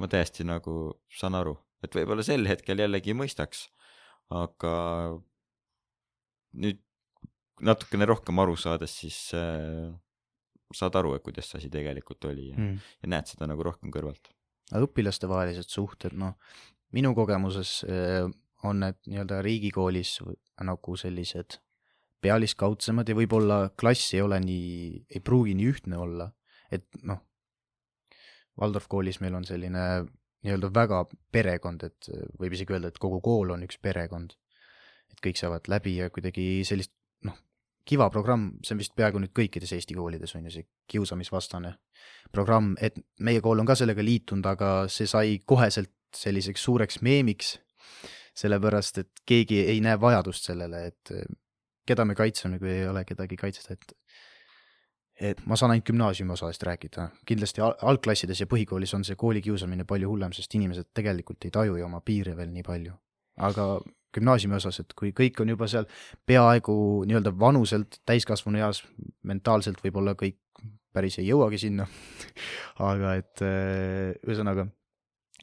[0.00, 0.74] ma täiesti nagu
[1.12, 3.70] saan aru, et võib-olla sel hetkel jällegi mõistaks,
[4.30, 4.74] aga
[6.54, 6.80] nüüd
[7.64, 9.90] natukene rohkem aru saades, siis äh,
[10.74, 12.78] saad aru, et kuidas see asi tegelikult oli ja, Mhm.
[13.02, 14.30] ja näed seda nagu rohkem kõrvalt.
[14.72, 16.34] aga õpilastevahelised suhted, noh,
[16.92, 18.24] minu kogemuses eh,
[18.64, 20.18] on need nii-öelda riigikoolis
[20.64, 21.58] nagu sellised
[22.24, 26.30] pealiskaudsemad ja võib-olla klass ei ole nii, ei pruugi nii ühtne olla,
[26.72, 27.20] et noh,
[28.58, 30.06] Waldorf koolis meil on selline
[30.44, 34.36] nii-öelda väga perekond, et eh, võib isegi öelda, et kogu kool on üks perekond.
[35.14, 36.90] et kõik saavad läbi ja kuidagi sellist
[37.22, 37.36] noh,
[37.86, 41.74] Kiva programm, see on vist peaaegu nüüd kõikides Eesti koolides on ju see kiusamisvastane
[42.32, 47.58] programm, et meie kool on ka sellega liitunud, aga see sai koheselt selliseks suureks meemiks,
[48.34, 51.28] sellepärast et keegi ei näe vajadust sellele, et eh,
[51.86, 53.94] keda me kaitseme, kui ei ole kedagi kaitsta, et
[55.20, 59.86] et ma saan ainult gümnaasiumi osast rääkida, kindlasti al- algklassides ja põhikoolis on see koolikiusamine
[59.88, 62.94] palju hullem, sest inimesed tegelikult ei taju ju oma piire veel nii palju.
[63.36, 63.80] aga
[64.14, 65.86] gümnaasiumi osas, et kui kõik on juba seal
[66.26, 66.76] peaaegu
[67.08, 68.84] nii-öelda vanuselt täiskasvanu eas,
[69.26, 70.38] mentaalselt võib-olla kõik
[70.94, 71.86] päris ei jõuagi sinna,
[72.92, 74.68] aga et äh, ühesõnaga,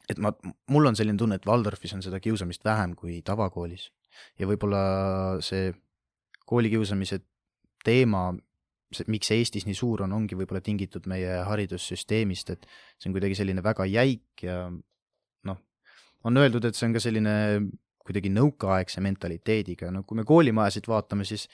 [0.10, 0.32] et ma,
[0.72, 3.90] mul on selline tunne, et Waldorfis on seda kiusamist vähem kui tavakoolis.
[4.40, 5.72] Ja võib-olla see
[6.48, 7.22] koolikiusamise
[7.86, 8.30] teema,
[8.96, 13.16] see, miks see Eestis nii suur on, ongi võib-olla tingitud meie haridussüsteemist, et see on
[13.16, 14.66] kuidagi selline väga jäik ja
[15.48, 15.62] noh,
[16.28, 17.36] on öeldud, et see on ka selline
[18.02, 21.48] kuidagi nõukaaegse mentaliteediga, no kui me koolimajasid vaatame, siis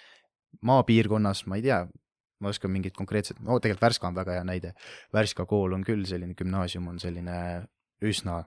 [0.66, 1.82] maapiirkonnas, ma ei tea,
[2.42, 4.74] ma oskan mingit konkreetset, no tegelikult Värska on väga hea näide,
[5.14, 7.38] Värska kool on küll selline gümnaasium on selline
[8.06, 8.42] üsna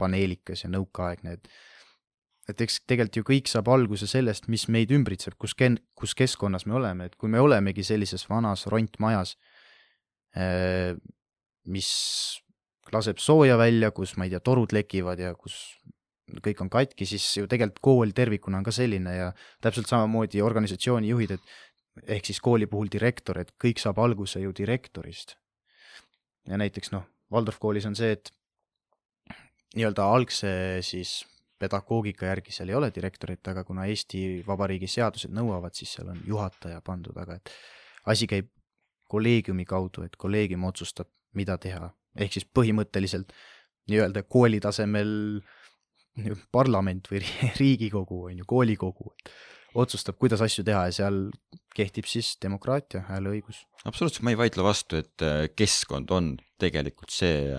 [0.00, 1.50] paneelikas ja nõukaaegne, et
[2.52, 6.66] et eks tegelikult ju kõik saab alguse sellest, mis meid ümbritseb, kus ken-, kus keskkonnas
[6.68, 9.34] me oleme, et kui me olemegi sellises vanas rontmajas,
[11.72, 11.90] mis
[12.92, 15.58] laseb sooja välja, kus ma ei tea, torud lekivad ja kus
[16.44, 19.30] kõik on katki, siis ju tegelikult kool tervikuna on ka selline ja
[19.64, 24.52] täpselt samamoodi organisatsiooni juhid, et ehk siis kooli puhul direktor, et kõik saab alguse ju
[24.56, 25.36] direktorist.
[26.48, 28.32] ja näiteks noh, Waldorf koolis on see, et
[29.76, 30.48] nii-öelda algse
[30.84, 31.22] siis
[31.62, 36.20] pedagoogika järgi seal ei ole direktorit, aga kuna Eesti Vabariigi seadused nõuavad, siis seal on
[36.26, 37.54] juhataja pandud, aga et
[38.12, 38.50] asi käib
[39.12, 43.32] kolleegiumi kaudu, et kolleegium otsustab, mida teha, ehk siis põhimõtteliselt
[43.90, 45.12] nii-öelda kooli tasemel
[46.52, 47.22] parlament või
[47.60, 49.12] riigikogu on ju, koolikogu,
[49.82, 51.22] otsustab, kuidas asju teha ja seal
[51.76, 53.62] kehtib siis demokraatia, hääleõigus.
[53.88, 57.56] absoluutselt, ma ei vaidle vastu, et äh, keskkond on tegelikult see,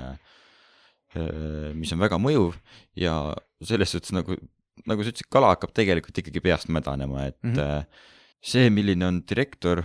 [1.78, 2.56] mis on väga mõjuv
[2.98, 3.14] ja
[3.68, 4.38] selles suhtes nagu,
[4.90, 7.56] nagu sa ütlesid, kala hakkab tegelikult ikkagi peast mädanema, et mm.
[7.56, 8.06] -hmm.
[8.54, 9.84] see, milline on direktor,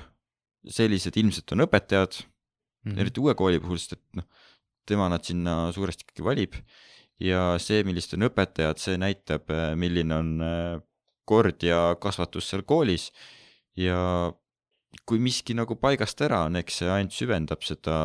[0.68, 3.00] sellised ilmselt on õpetajad mm, -hmm.
[3.00, 4.26] eriti uue kooli puhul, sest et noh,
[4.88, 6.56] tema nad sinna suuresti ikkagi valib
[7.20, 10.80] ja see, millised on õpetajad, see näitab, milline on äh,
[11.28, 13.10] kord ja kasvatus seal koolis
[13.76, 14.32] ja
[15.08, 17.98] kui miski nagu paigast ära on, eks see ainult süvendab seda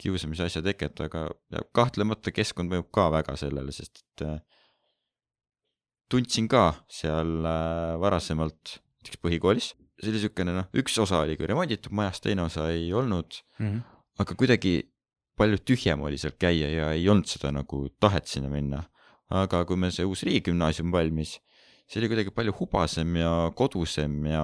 [0.00, 1.28] kiusamise asja teket, aga
[1.76, 4.40] kahtlemata keskkond mõjub ka väga sellele, sest et äh,
[6.10, 11.50] tundsin ka seal äh, varasemalt näiteks põhikoolis, see oli niisugune noh, üks osa oli küll
[11.50, 13.66] remonditud majas, teine osa ei olnud, mm.
[13.66, 13.82] -hmm.
[14.24, 14.74] aga kuidagi
[15.40, 18.84] palju tühjem oli seal käia ja ei olnud seda nagu tahet sinna minna.
[19.30, 21.36] aga kui meil see uus riigigümnaasium valmis,
[21.86, 24.42] see oli kuidagi palju hubasem ja kodusem ja,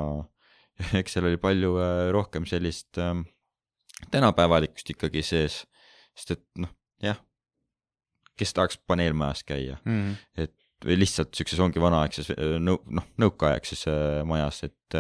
[1.00, 3.16] eks seal oli palju äh, rohkem sellist äh,
[4.10, 5.64] tänapäevalikkust ikkagi sees,
[6.14, 6.70] sest et noh,
[7.02, 7.18] jah,
[8.38, 10.14] kes tahaks paneelmajas käia, Mm -hmm.
[10.36, 13.86] et või lihtsalt siukses ongi vanaaegses nõu-, noh, nõukaaegses
[14.28, 14.98] majas, et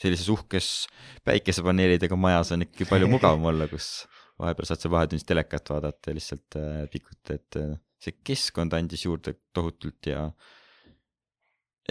[0.00, 0.70] sellises uhkes
[1.26, 4.06] päikesepaneelidega majas on ikkagi palju mugavam olla, kus
[4.40, 6.58] vahepeal saad sa vahetunnist telekat vaadata ja lihtsalt
[6.92, 7.60] pikuta, et
[8.02, 10.24] see keskkond andis juurde tohutult ja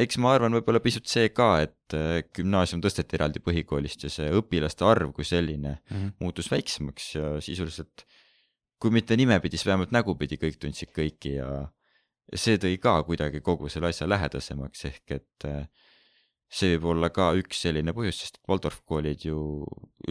[0.02, 1.96] eks ma arvan, võib-olla pisut see ka, et
[2.36, 6.14] gümnaasium tõsteti eraldi põhikoolist ja see õpilaste arv kui selline mm -hmm.
[6.24, 8.06] muutus väiksemaks ja sisuliselt
[8.82, 11.48] kui mitte nimepidi, siis vähemalt nägupidi kõik tundsid kõiki ja
[12.38, 15.66] see tõi ka kuidagi kogu selle asja lähedasemaks, ehk et äh,
[16.52, 19.38] see võib olla ka üks selline põhjus, sest Waldorf koolid ju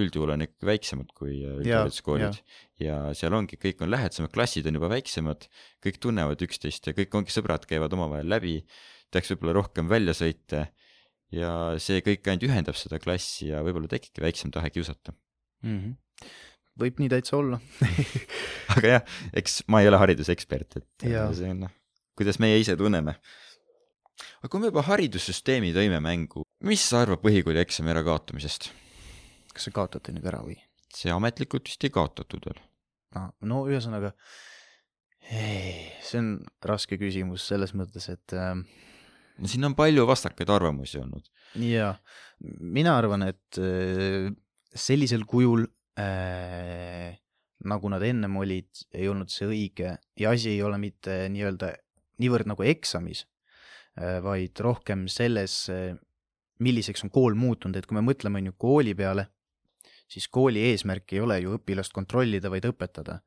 [0.00, 2.60] üldjuhul on ikka väiksemad kui äh, üldhariduskoolid ja.
[2.80, 5.48] ja seal ongi, kõik on lähedasemad, klassid on juba väiksemad,
[5.84, 8.60] kõik tunnevad üksteist ja kõik ongi sõbrad, käivad omavahel läbi,
[9.12, 10.68] tehakse võib-olla rohkem väljasõite
[11.36, 11.50] ja
[11.82, 15.16] see kõik ainult ühendab seda klassi ja võib-olla tekibki väiksem tahe kiusata
[15.64, 15.76] mm.
[15.80, 15.98] -hmm
[16.80, 17.58] võib nii täitsa olla
[18.76, 21.26] aga jah, eks ma ei ole haridusekspert, et ja.
[21.36, 21.79] see on noh
[22.20, 23.16] kuidas meie ise tunneme.
[24.40, 28.70] aga kui me juba haridussüsteemi tõime mängu, mis sa arvad põhikooli eksami ärakaotamisest?
[29.54, 30.58] kas see kaotati nüüd ära või?
[30.92, 32.60] see ametlikult vist ei kaotatud veel.
[33.48, 34.12] no ühesõnaga,
[35.30, 36.34] see on
[36.66, 38.66] raske küsimus selles mõttes, et ähm,
[39.40, 41.24] no siin on palju vastakaid arvamusi olnud.
[41.56, 41.94] jaa,
[42.60, 44.28] mina arvan, et äh,
[44.76, 45.64] sellisel kujul
[45.96, 47.16] äh,
[47.64, 51.74] nagu nad ennem olid, ei olnud see õige ja asi ei ole mitte nii-öelda
[52.20, 53.24] niivõrd nagu eksamis,
[53.98, 55.94] äh, vaid rohkem selles, äh,
[56.60, 59.28] milliseks on kool muutunud, et kui me mõtleme, on ju, kooli peale,
[60.10, 63.20] siis kooli eesmärk ei ole ju õpilast kontrollida, vaid õpetada.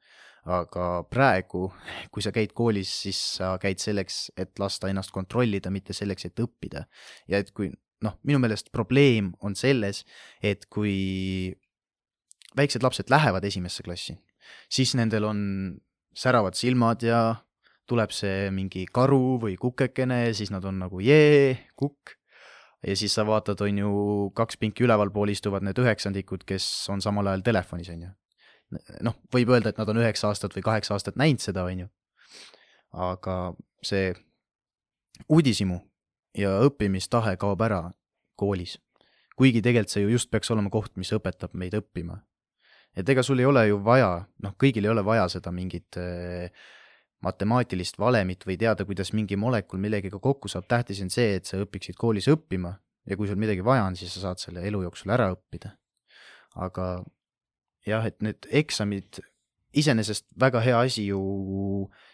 [0.43, 1.69] aga praegu,
[2.11, 6.39] kui sa käid koolis, siis sa käid selleks, et lasta ennast kontrollida, mitte selleks, et
[6.43, 6.83] õppida.
[7.31, 7.71] ja et kui
[8.03, 10.03] noh, minu meelest probleem on selles,
[10.43, 11.55] et kui
[12.57, 14.17] väiksed lapsed lähevad esimesse klassi,
[14.69, 15.39] siis nendel on
[16.13, 17.21] säravad silmad ja
[17.89, 22.15] tuleb see mingi karu või kukekene siis nad on nagu jee, kukk.
[22.83, 23.93] ja siis sa vaatad, on ju,
[24.35, 28.11] kaks pinki ülevalpool istuvad need üheksandikud, kes on samal ajal telefonis, on ju.
[29.07, 31.89] noh, võib öelda, et nad on üheksa aastat või kaheksa aastat näinud seda, on ju.
[32.93, 33.37] aga
[33.83, 34.13] see
[35.29, 35.79] uudishimu
[36.37, 37.83] ja õppimistahe kaob ära
[38.39, 38.77] koolis.
[39.35, 42.21] kuigi tegelikult see ju just peaks olema koht, mis õpetab meid õppima.
[42.95, 46.49] et ega sul ei ole ju vaja, noh, kõigil ei ole vaja seda mingit äh,
[47.23, 51.59] matemaatilist valemit või teada, kuidas mingi molekul millegagi kokku saab, tähtis on see, et sa
[51.63, 52.75] õpiksid koolis õppima
[53.09, 55.75] ja kui sul midagi vaja on, siis sa saad selle elu jooksul ära õppida.
[56.55, 57.03] aga
[57.87, 59.19] jah, et need eksamid,
[59.73, 61.19] iseenesest väga hea asi ju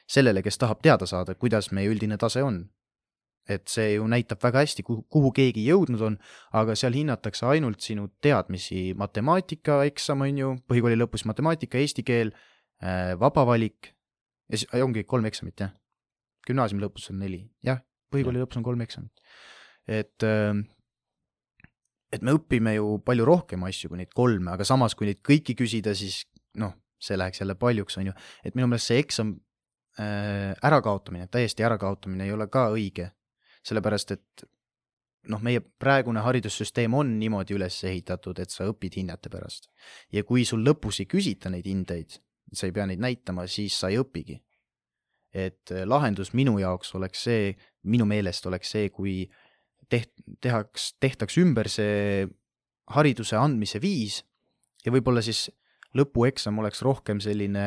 [0.09, 2.67] sellele, kes tahab teada saada, kuidas meie üldine tase on.
[3.49, 6.15] et see ju näitab väga hästi, kuhu, keegi jõudnud on,
[6.53, 12.29] aga seal hinnatakse ainult sinu teadmisi, matemaatikaeksam on ju, põhikooli lõpus matemaatika, eesti keel,
[12.77, 13.89] äh, vaba valik
[14.49, 15.71] ja siis ongi kolm eksamit, jah.
[16.47, 17.81] gümnaasiumi lõpus on neli, jah,
[18.13, 19.23] põhikooli lõpus on kolm eksamit.
[19.87, 20.65] et, ähm,
[22.11, 25.55] et me õpime ju palju rohkem asju kui neid kolme, aga samas, kui neid kõiki
[25.57, 26.23] küsida, siis
[26.57, 29.35] noh, see läheks jälle paljuks, on ju, et minu meelest see eksam
[29.99, 33.11] äh, ärakaotamine, täiesti ärakaotamine ei ole ka õige,
[33.65, 34.49] sellepärast et
[35.29, 39.69] noh, meie praegune haridussüsteem on niimoodi üles ehitatud, et sa õpid hinnete pärast.
[40.11, 42.19] ja kui sul lõpus ei küsita neid hindeid,
[42.53, 44.39] sa ei pea neid näitama, siis sa ei õpigi.
[45.29, 47.51] et äh, lahendus minu jaoks oleks see,
[47.85, 49.29] minu meelest oleks see, kui
[49.85, 52.25] teht-, tehaks, tehtaks ümber see
[52.89, 54.23] hariduse andmise viis
[54.81, 55.51] ja võib-olla siis
[55.93, 57.65] lõpueksam oleks rohkem selline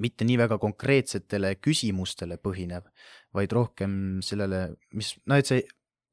[0.00, 2.86] mitte nii väga konkreetsetele küsimustele põhinev,
[3.36, 3.92] vaid rohkem
[4.24, 5.62] sellele, mis, noh, et see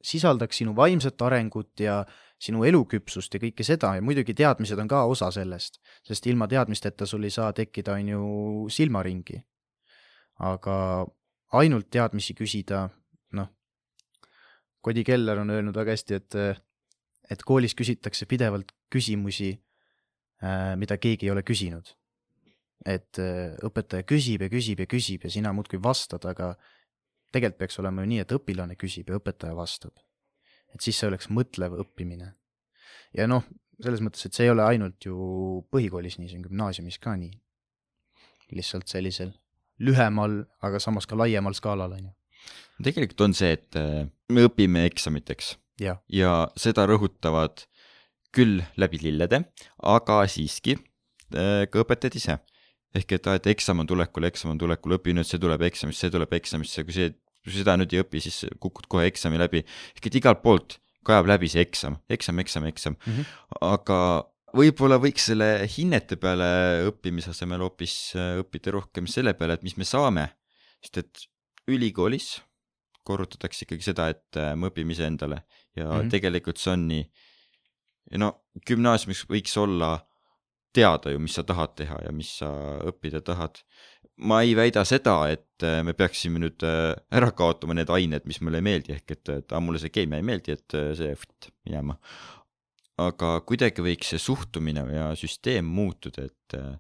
[0.04, 2.04] sisaldaks sinu vaimset arengut ja
[2.42, 7.08] sinu eluküpsust ja kõike seda ja muidugi teadmised on ka osa sellest, sest ilma teadmisteta
[7.10, 8.24] sul ei saa tekkida, on ju,
[8.74, 9.42] silmaringi.
[10.38, 11.08] aga
[11.58, 12.88] ainult teadmisi küsida,
[13.34, 13.50] noh,
[14.82, 16.36] Kodi Keller on öelnud väga hästi, et,
[17.32, 19.56] et koolis küsitakse pidevalt küsimusi,
[20.44, 21.96] äh, mida keegi ei ole küsinud.
[22.86, 26.54] et äh, õpetaja küsib ja küsib ja küsib ja sina muudkui vastad, aga
[27.32, 29.94] tegelikult peaks olema ju nii, et õpilane küsib ja õpetaja vastab.
[30.74, 32.34] et siis see oleks mõtlev õppimine.
[33.14, 33.44] ja noh,
[33.84, 35.16] selles mõttes, et see ei ole ainult ju
[35.72, 37.34] põhikoolis nii, see on gümnaasiumis ka nii.
[38.52, 39.34] lihtsalt sellisel
[39.80, 42.14] lühemal, aga samas ka laiemal skaalal, on ju.
[42.84, 45.98] tegelikult on see, et äh, me õpime eksamiteks ja,
[46.58, 47.66] seda rõhutavad
[48.36, 49.44] küll läbi lillede,
[49.78, 52.38] aga siiski äh, ka õpetajad ise
[52.96, 56.14] ehk et, et eksam on tulekul, eksam on tulekul, õpi nüüd, see tuleb eksamist, see
[56.14, 57.12] tuleb eksamisse, kui see,
[57.44, 59.64] kui seda nüüd ei õpi, siis kukud kohe eksami läbi.
[59.96, 63.14] ehk et igalt poolt kajab läbi see eksam, eksam, eksam, eksam mm.
[63.14, 63.62] -hmm.
[63.68, 64.00] aga
[64.58, 66.50] võib-olla võiks selle hinnete peale
[66.90, 70.30] õppimise asemel hoopis äh, õppida rohkem selle peale, et mis me saame.
[70.82, 71.24] sest et
[71.68, 72.38] ülikoolis
[73.08, 75.44] korrutatakse ikkagi seda, et äh, me õpime iseendale
[75.76, 75.92] ja mm.
[75.92, 76.12] -hmm.
[76.12, 77.04] tegelikult see on nii.
[78.18, 78.34] no
[78.68, 80.07] gümnaasiumis võiks olla
[80.76, 82.50] teada ju, mis sa tahad teha ja mis sa
[82.88, 83.62] õppida tahad.
[84.18, 88.40] ma ei väida seda, et äh, me peaksime nüüd äh, ära kaotama need ained, mis
[88.42, 91.12] mulle ei meeldi, ehk et, et aa, mulle see keemia ei meeldi, et äh, see
[91.14, 92.00] võtt, minema.
[92.98, 96.80] aga kuidagi võiks see suhtumine ja süsteem muutuda, et äh,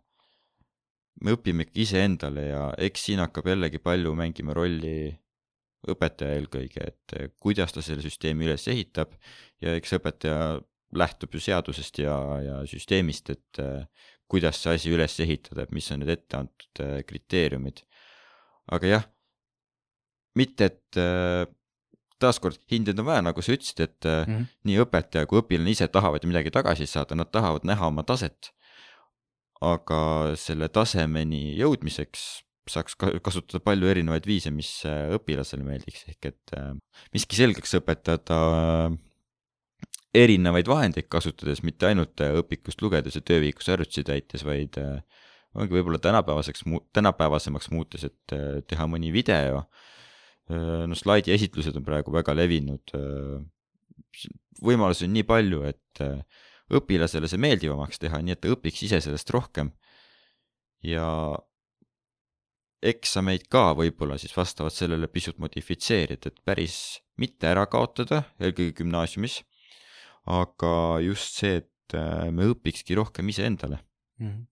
[1.21, 5.13] me õpime ikka iseendale ja eks siin hakkab jällegi palju mängima rolli
[5.87, 9.13] õpetaja eelkõige, et kuidas ta selle süsteemi üles ehitab
[9.61, 10.57] ja eks õpetaja
[10.95, 13.83] lähtub ju seadusest ja, ja süsteemist, et eh,
[14.27, 17.83] kuidas see asi üles ehitada, et mis on need ette antud eh, kriteeriumid.
[18.71, 19.07] aga jah,
[20.35, 21.45] mitte et eh,
[22.21, 24.33] taaskord hindeid on vaja, nagu sa ütlesid, et mm.
[24.33, 24.47] -hmm.
[24.69, 28.53] nii õpetaja kui õpilane ise tahavad midagi tagasi saada, nad tahavad näha oma taset.
[29.61, 36.29] aga selle tasemeni jõudmiseks saaks ka- kasutada palju erinevaid viise, mis äh, õpilasele meeldiks, ehk
[36.29, 36.73] et äh,
[37.15, 38.97] miski selgeks õpetada äh,
[40.15, 45.01] erinevaid vahendeid kasutades, mitte ainult äh, õpikust lugedes ja töövihikus arvutusi täites, vaid äh,
[45.57, 46.63] ongi võib-olla tänapäevaseks,
[46.95, 49.65] tänapäevasemaks muutes, et äh, teha mõni video.
[50.47, 52.93] no slaidi esitlused on praegu väga levinud.
[54.63, 55.99] võimalusi on nii palju, et
[56.71, 59.73] õpilasele see meeldivamaks teha, nii et ta õpiks ise sellest rohkem.
[60.83, 61.35] ja
[62.81, 69.41] eksameid ka võib-olla siis vastavalt sellele pisut modifitseerida, et päris mitte ära kaotada, eelkõige gümnaasiumis,
[70.27, 73.81] aga just see, et äh, me õpikski rohkem iseendale.
[74.19, 74.45] Mhm.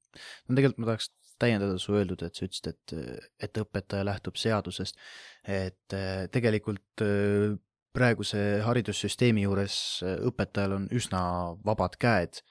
[0.48, 1.12] no tegelikult ma tahaks
[1.42, 5.00] täiendada su öeldud, et sa ütlesid, et, et õpetaja lähtub seadusest,
[5.44, 7.56] et eh, tegelikult eh,
[7.96, 11.22] praeguse haridussüsteemi juures õpetajal on üsna
[11.66, 12.42] vabad käed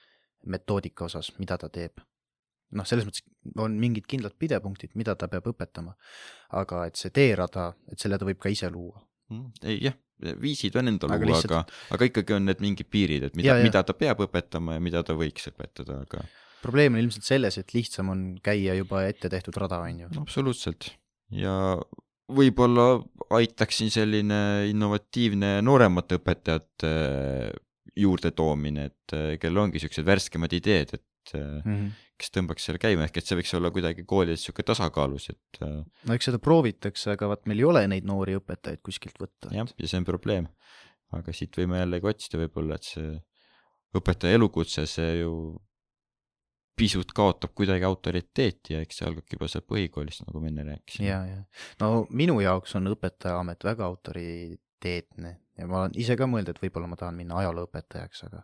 [0.49, 2.01] metoodika osas, mida ta teeb.
[2.75, 3.23] noh, selles mõttes
[3.61, 5.93] on mingid kindlad pidepunktid, mida ta peab õpetama,
[6.59, 9.05] aga et see teerada, et selle ta võib ka ise luua.
[9.63, 9.95] ei jah,
[10.41, 13.83] viisid on enda Aga lihtsalt- aga, aga ikkagi on need mingid piirid, et mida mida
[13.83, 16.23] ta peab õpetama ja mida ta võiks õpetada, aga
[16.65, 20.11] probleem on ilmselt selles, et lihtsam on käia juba ette tehtud rada, on ju.
[20.15, 20.93] no, absoluutselt
[21.35, 21.75] ja
[22.31, 23.03] võib-olla
[23.37, 24.39] aitaks siin selline
[24.71, 26.93] innovatiivne nooremate õpetajate
[27.95, 31.91] juurde toomine, et eh, kellel ongi siuksed värskemad ideed, et eh, Mm -hmm.
[32.17, 35.83] kes tõmbaks selle käima, ehk et see võiks olla kuidagi koolides sihuke tasakaalus, et eh,
[36.05, 39.53] no eks seda proovitakse, aga vaat meil ei ole neid noori õpetajaid kuskilt võtta.
[39.55, 40.47] jah, ja see on probleem.
[41.15, 43.21] aga siit võime jällegi otsida võib-olla, et see
[43.95, 45.31] õpetaja elukutse, see ju
[46.75, 51.07] pisut kaotab kuidagi autoriteeti ja eks see algabki juba sealt põhikoolist, nagu me enne rääkisime.
[51.07, 51.43] ja, ja
[51.79, 56.89] no minu jaoks on õpetajaamet väga autoriteetne ja ma olen ise ka mõelnud, et võib-olla
[56.91, 58.43] ma tahan minna ajalooõpetajaks, aga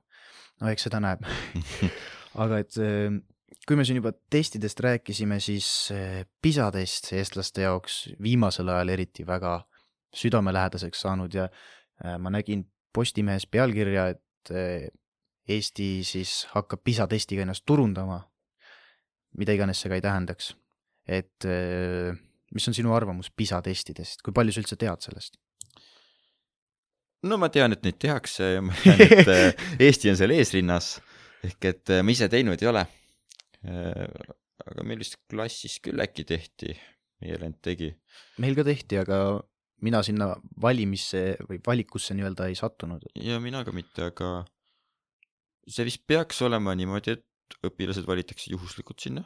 [0.61, 1.27] no eks seda näeb
[2.39, 3.19] aga et eh,
[3.67, 9.25] kui me siin juba testidest rääkisime, siis eh, PISA test eestlaste jaoks viimasel ajal eriti
[9.27, 9.59] väga
[10.17, 14.89] südamelähedaseks saanud ja eh, ma nägin Postimehes pealkirja, et eh,
[15.51, 18.19] Eesti siis hakkab PISA testiga ennast turundama,
[19.39, 20.55] mida iganes see ka ei tähendaks.
[21.07, 21.43] et
[22.53, 25.39] mis on sinu arvamus PISA testidest, kui palju sa üldse tead sellest?
[27.25, 30.93] no ma tean, et neid tehakse ja ma tean, et Eesti on seal eesrinnas
[31.47, 32.85] ehk et äh, ma ise teinud ei ole.
[33.61, 36.73] aga meil vist klassis küll äkki tehti,
[37.21, 37.91] meie vend tegi.
[38.41, 39.17] meil ka tehti, aga
[39.85, 43.05] mina sinna valimisse või valikusse nii-öelda ei sattunud.
[43.15, 44.31] ja mina ka mitte, aga
[45.67, 49.25] see vist peaks olema niimoodi, et õpilased valitakse juhuslikult sinna.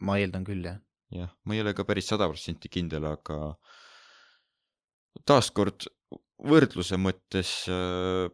[0.00, 0.80] ma eeldan küll, jah.
[1.12, 3.54] jah, ma ei ole ka päris sada protsenti kindel, aga
[5.28, 5.86] taaskord
[6.44, 8.26] võrdluse mõttes äh,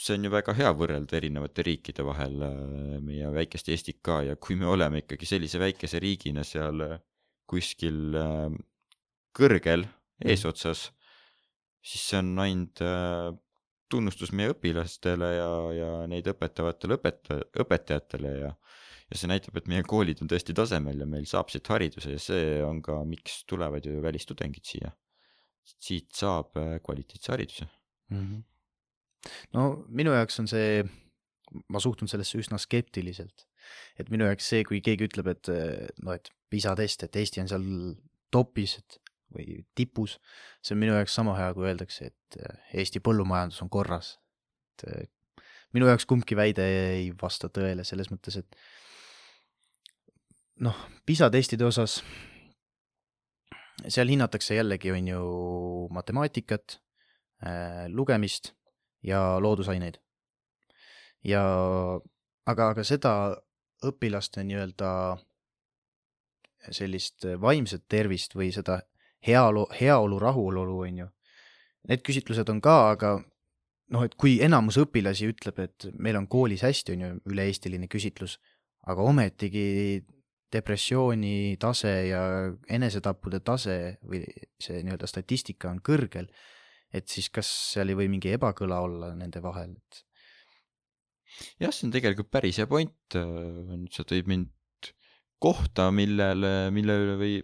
[0.00, 4.36] see on ju väga hea võrrelda erinevate riikide vahel äh, meie väikest Eestit ka ja
[4.36, 6.98] kui me oleme ikkagi sellise väikese riigina seal äh,
[7.48, 8.48] kuskil äh,
[9.36, 9.86] kõrgel
[10.22, 10.90] eesotsas,
[11.82, 12.80] siis see on ainult
[13.90, 18.52] tunnustus meie õpilastele ja, ja neid õpetavatele õpeta-, õpetajatele ja
[19.12, 22.20] ja see näitab, et meie koolid on tõesti tasemel ja meil saab siit hariduse ja
[22.22, 24.92] see on ka, miks tulevad ju välistudengid siia.
[25.62, 27.66] siit saab kvaliteetse hariduse.
[28.08, 28.22] mm.
[28.22, 28.40] -hmm.
[29.56, 30.82] No minu jaoks on see,
[31.68, 33.46] ma suhtun sellesse üsna skeptiliselt,
[34.00, 35.52] et minu jaoks see, kui keegi ütleb, et
[36.02, 37.68] noh, et PISA test, et Eesti on seal
[38.32, 38.98] topis et,
[39.32, 40.18] või tipus,
[40.64, 42.42] see on minu jaoks sama hea, kui öeldakse, et
[42.76, 44.18] Eesti põllumajandus on korras.
[44.82, 45.14] et
[45.72, 46.64] minu jaoks kumbki väide
[46.96, 48.56] ei vasta tõele selles mõttes, et
[50.64, 50.76] noh,
[51.06, 52.00] PISA testide osas
[53.88, 55.22] seal hinnatakse jällegi, on ju,
[55.94, 56.78] matemaatikat
[57.46, 58.52] äh,, lugemist
[59.02, 59.98] ja loodusaineid.
[61.24, 61.42] ja
[62.46, 63.12] aga, aga seda
[63.86, 64.92] õpilaste nii-öelda
[66.70, 68.80] sellist vaimset tervist või seda
[69.26, 71.08] heaolu, heaolu, rahulolu, on ju.
[71.90, 73.16] Need küsitlused on ka, aga
[73.92, 78.38] noh, et kui enamus õpilasi ütleb, et meil on koolis hästi, on ju, üle-eestiline küsitlus,
[78.86, 80.02] aga ometigi
[80.52, 82.22] depressiooni tase ja
[82.68, 84.22] enesetappude tase või
[84.60, 86.28] see nii-öelda statistika on kõrgel,
[86.92, 90.02] et siis kas seal ei või mingi ebakõla olla nende vahel, et
[91.62, 94.50] jah, see on tegelikult päris hea point, nüüd sa tõid mind
[95.42, 97.38] kohta, millele, mille üle või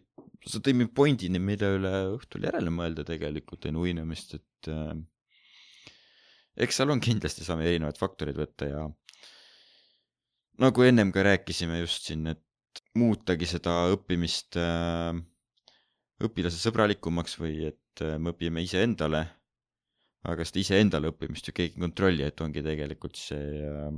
[0.46, 4.92] sa tõid mind pointini, mille üle õhtul järele mõelda tegelikult enne uinemist, et äh,
[6.64, 8.84] eks seal on kindlasti saame erinevaid faktoreid võtta ja
[10.62, 15.18] nagu ennem ka rääkisime just siin, et muutagi seda õppimist äh,
[16.24, 19.24] õpilase sõbralikumaks või et äh, me õpime iseendale,
[20.26, 23.92] aga seda iseendale õppimist ju keegi ei kontrolli, et ongi tegelikult see äh,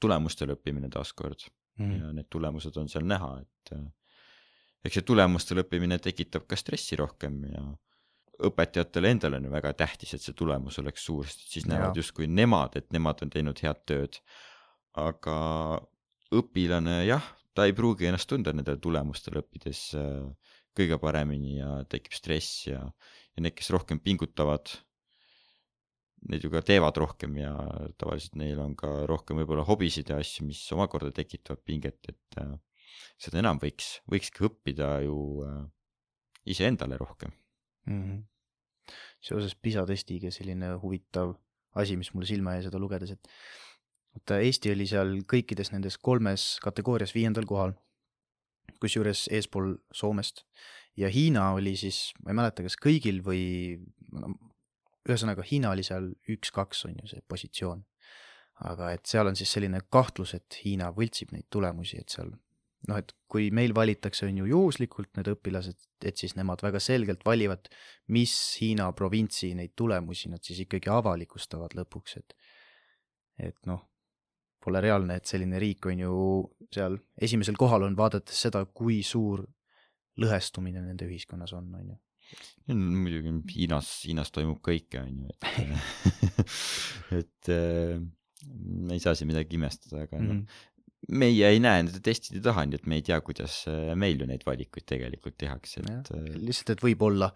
[0.00, 1.46] tulemustele õppimine taaskord
[1.80, 1.94] mm.
[1.98, 3.88] ja need tulemused on seal näha, et äh,
[4.84, 7.64] eks see tulemustele õppimine tekitab ka stressi rohkem ja
[8.44, 12.26] õpetajatele endale on ju väga tähtis, et see tulemus oleks suur, sest siis näevad justkui
[12.26, 14.18] nemad, et nemad on teinud head tööd.
[14.94, 15.36] aga
[16.34, 17.24] õpilane jah,
[17.54, 22.80] ta ei pruugi ennast tunda nendele tulemustele õppides äh, kõige paremini ja tekib stress ja,
[23.34, 24.70] ja need, kes rohkem pingutavad,
[26.30, 27.52] need ju ka teevad rohkem ja
[28.00, 32.54] tavaliselt neil on ka rohkem võib-olla hobisid ja asju, mis omakorda tekitavad pinget, et äh,
[33.20, 35.64] seda enam võiks, võikski õppida ju äh,
[36.54, 37.32] iseendale rohkem.
[37.86, 38.02] mm.
[38.02, 38.22] -hmm.
[39.20, 41.34] seoses PISA testiga selline huvitav
[41.74, 43.28] asi, mis mulle silma jäi seda lugedes, et
[44.14, 47.74] vaata Eesti oli seal kõikides nendes kolmes kategoorias viiendal kohal,
[48.80, 50.44] kusjuures eespool Soomest
[50.96, 53.42] ja Hiina oli siis, ma ei mäleta, kas kõigil või
[55.04, 57.84] ühesõnaga Hiina oli seal üks-kaks on ju see positsioon.
[58.64, 62.28] aga et seal on siis selline kahtlus, et Hiina võltsib neid tulemusi, et seal
[62.88, 67.24] noh, et kui meil valitakse, on ju juhuslikult need õpilased, et siis nemad väga selgelt
[67.26, 67.66] valivad,
[68.14, 72.38] mis Hiina provintsi neid tulemusi nad siis ikkagi avalikustavad lõpuks, et
[73.42, 73.80] et noh,
[74.62, 76.16] pole reaalne, et selline riik on ju
[76.72, 79.42] seal esimesel kohal on, vaadates seda, kui suur
[80.20, 81.96] lõhestumine nende ühiskonnas on, on ju.
[82.74, 86.44] muidugi Hiinas, Hiinas toimub kõike, on ju, et,
[87.20, 87.98] et äh,
[88.54, 90.30] me ei saa siin midagi imestada, aga Mhm.
[90.30, 90.62] noh,
[91.20, 94.28] meie ei näe nende testide taha, nii et me ei tea, kuidas äh, meil ju
[94.28, 97.28] neid valikuid tegelikult tehakse, et äh, lihtsalt, et võib-olla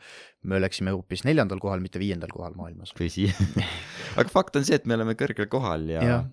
[0.48, 2.94] me oleksime hoopis neljandal kohal, mitte viiendal kohal maailmas.
[2.96, 3.26] tõsi.
[4.18, 6.24] aga fakt on see, et me oleme kõrgel kohal ja, jah,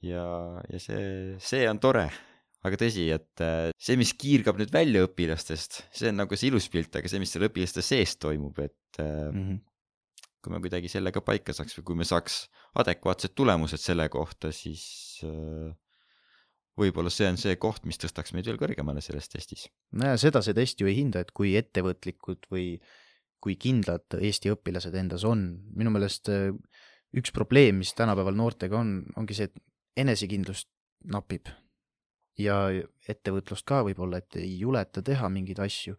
[0.00, 0.24] ja,
[0.72, 2.06] ja see, see on tore.
[2.66, 6.68] Aga tõsi, et äh, see, mis kiirgab nüüd välja õpilastest, see on nagu see ilus
[6.72, 9.58] pilt, aga see, mis seal õpilaste sees toimub, et äh, Mhm.
[10.42, 12.46] kui me kuidagi selle ka paika saaks või kui me saaks
[12.78, 15.74] adekvaatsed tulemused selle kohta, siis äh,
[16.78, 19.66] võib-olla see on see koht, mis tõstaks meid veel kõrgemale selles testis.
[19.92, 22.78] nojah, seda see test ju ei hinda, et kui ettevõtlikud või
[23.42, 25.44] kui kindlad Eesti õpilased endas on.
[25.74, 26.30] minu meelest
[27.16, 29.58] üks probleem, mis tänapäeval noortega on, ongi see, et
[29.98, 30.68] enesekindlust
[31.04, 31.48] napib.
[32.38, 32.58] Ja
[33.08, 35.96] ettevõtlust ka võib-olla, et ei juleta teha mingeid asju.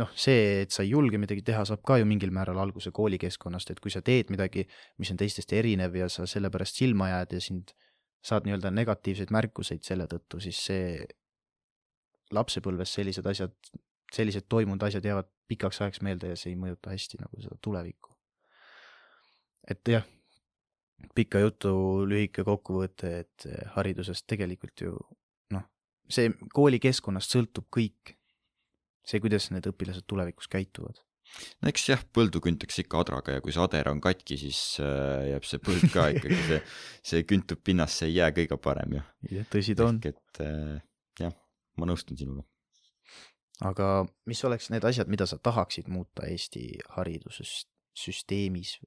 [0.00, 3.70] noh, see, et sa ei julge midagi teha, saab ka ju mingil määral alguse koolikeskkonnast,
[3.70, 4.64] et kui sa teed midagi,
[4.98, 7.74] mis on teistest erinev ja sa selle pärast silma jääd ja sind
[8.24, 11.04] saad nii-öelda negatiivseid märkuseid selle tõttu, siis see
[12.34, 13.54] lapsepõlves sellised asjad,
[14.12, 18.14] sellised toimunud asjad jäävad pikaks ajaks meelde ja see ei mõjuta hästi nagu seda tulevikku.
[19.68, 20.04] et jah,
[21.14, 21.70] pika jutu
[22.08, 24.96] lühike kokkuvõte, et haridusest tegelikult ju
[26.12, 28.14] see koolikeskkonnast sõltub kõik.
[29.08, 31.00] see, kuidas need õpilased tulevikus käituvad.
[31.62, 35.30] no eks jah, põldu küntakse ikka adraga ja kui see ader on katki, siis äh,
[35.32, 36.60] jääb see põld ka ikkagi, see,
[37.12, 39.02] see küntub pinnasse, ei jää kõige parem ju.
[39.52, 40.78] tõsi ta on et äh,
[41.20, 41.34] jah,
[41.76, 42.46] ma nõustun sinuga.
[43.68, 48.78] aga mis oleks need asjad, mida sa tahaksid muuta Eesti haridussüsteemis?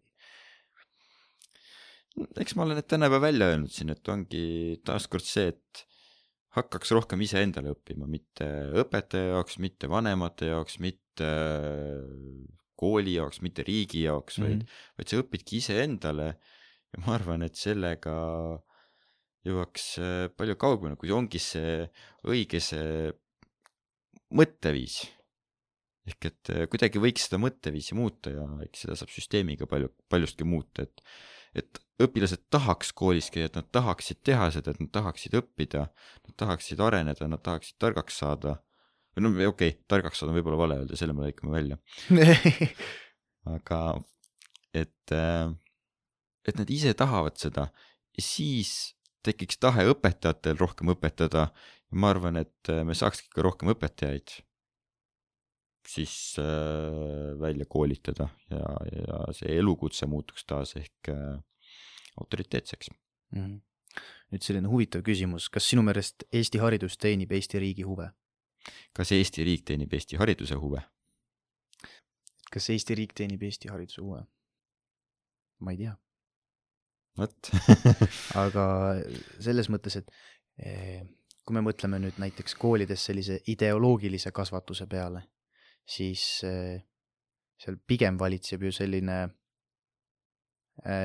[2.42, 4.44] eks ma olen need tänapäeva välja öelnud siin, et ongi
[4.86, 5.86] taaskord see, et
[6.58, 8.48] hakkaks rohkem iseendale õppima, mitte
[8.82, 11.30] õpetaja jaoks, mitte vanemate jaoks, mitte
[12.82, 14.66] kooli jaoks, mitte riigi jaoks mm, -hmm.
[14.66, 16.28] vaid, vaid sa õpidki iseendale
[16.92, 18.14] ja ma arvan, et sellega
[19.48, 21.86] jõuaks äh, palju kaugemale, kui ongi see
[22.30, 23.10] õige see
[24.38, 25.02] mõtteviis.
[26.12, 30.48] ehk et äh, kuidagi võiks seda mõtteviisi muuta ja eks seda saab süsteemiga palju, paljustki
[30.48, 31.06] muuta, et
[31.52, 35.88] et õpilased tahaks koolis käia, et nad tahaksid teha seda, et nad tahaksid õppida,
[36.28, 38.58] nad tahaksid areneda, nad tahaksid targaks saada.
[39.16, 41.78] või no okei okay,, targaks saada on võib-olla vale öelda, selle me lõikame välja,
[43.56, 43.82] aga
[44.74, 45.16] et,
[46.48, 47.68] et nad ise tahavad seda
[48.16, 48.96] ja siis
[49.26, 54.40] tekiks tahe õpetajatel rohkem õpetada ja ma arvan, et me saakski ka rohkem õpetajaid.
[55.88, 61.40] siis äh, välja koolitada ja, ja see elukutse muutuks taas ehk äh,
[62.18, 63.46] autoriteetseks mm.
[63.46, 63.60] -hmm.
[64.32, 68.12] nüüd selline huvitav küsimus, kas sinu meelest Eesti haridus teenib Eesti riigi huve?
[68.94, 70.84] kas Eesti riik teenib Eesti hariduse huve?
[72.52, 74.24] kas Eesti riik teenib Eesti hariduse huve?
[75.60, 75.96] ma ei tea.
[77.18, 77.52] vot
[78.44, 78.66] aga
[79.40, 80.12] selles mõttes, et
[80.58, 81.02] eh,
[81.46, 85.24] kui me mõtleme nüüd näiteks koolides sellise ideoloogilise kasvatuse peale,
[85.86, 86.82] siis eh,
[87.62, 89.22] seal pigem valitseb ju selline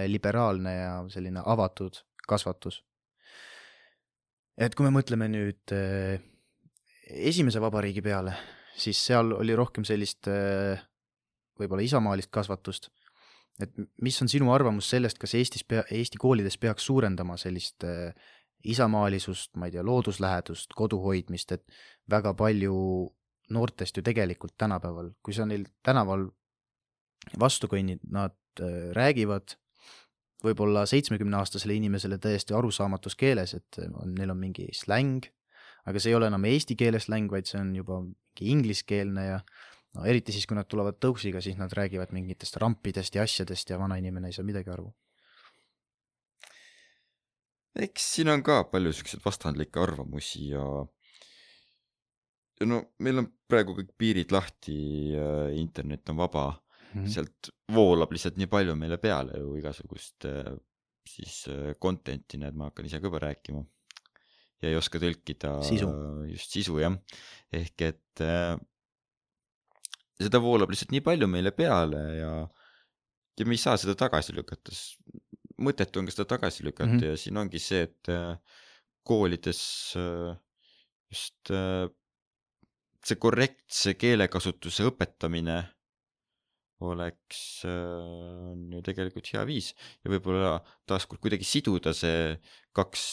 [0.09, 1.99] liberaalne ja selline avatud
[2.29, 2.83] kasvatus.
[4.57, 5.75] et kui me mõtleme nüüd
[7.31, 8.33] esimese vabariigi peale,
[8.73, 10.31] siis seal oli rohkem sellist
[11.61, 12.91] võib-olla isamaalist kasvatust.
[13.61, 13.73] et
[14.05, 18.13] mis on sinu arvamus sellest, kas Eestis pea, Eesti koolides peaks suurendama sellist äh,
[18.65, 21.65] isamaalisust, ma ei tea, looduslähedust, kodu hoidmist, et
[22.11, 22.75] väga palju
[23.57, 26.27] noortest ju tegelikult tänapäeval, kui sa neil tänaval
[27.41, 29.57] vastu kõnnid, nad äh, räägivad
[30.45, 35.25] võib-olla seitsmekümneaastasele inimesele täiesti arusaamatus keeles, et on, neil on mingi släng,
[35.87, 39.41] aga see ei ole enam eesti keele släng, vaid see on juba mingi ingliskeelne ja
[39.97, 43.79] no eriti siis, kui nad tulevad tõusiga, siis nad räägivad mingitest rampidest ja asjadest ja
[43.81, 44.93] vanainimene ei saa midagi aru.
[47.77, 50.65] eks siin on ka palju siukseid vastandlikke arvamusi ja
[52.61, 54.77] ja no meil on praegu kõik piirid lahti,
[55.61, 56.47] internet on vaba
[56.97, 60.29] mm, sealt voolab lihtsalt nii palju meile peale ju igasugust
[61.07, 61.45] siis
[61.83, 63.65] content'i, näed, ma hakkan ise ka juba rääkima.
[64.63, 65.91] ja ei oska tõlkida sisu.
[66.33, 66.97] just sisu jah,
[67.55, 68.25] ehk et
[70.23, 72.31] seda voolab lihtsalt nii palju meile peale ja,
[73.37, 74.75] ja me ei saa seda tagasi lükata.
[75.67, 77.13] mõttetu on ka seda tagasi lükata mm -hmm.
[77.13, 78.37] ja siin ongi see, et äh,
[79.03, 79.63] koolides
[79.97, 80.37] äh,
[81.13, 81.89] just äh,
[83.05, 85.63] see korrektse keelekasutuse õpetamine
[86.85, 89.71] oleks, on ju tegelikult hea viis.
[90.05, 90.59] Ja võib-olla
[90.89, 92.35] taaskord kuidagi siduda see
[92.77, 93.07] kaks,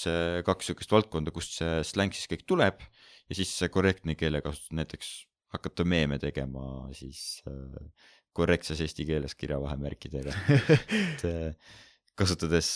[0.44, 2.84] kaks sihukest valdkonda, kust see släng siis kõik tuleb
[3.30, 5.14] ja siis see korrektne keelekasutus näiteks
[5.54, 11.78] hakata meeme tegema siis äh, korrektses eesti keeles kirjavahemärkidega et äh,
[12.20, 12.70] kasutades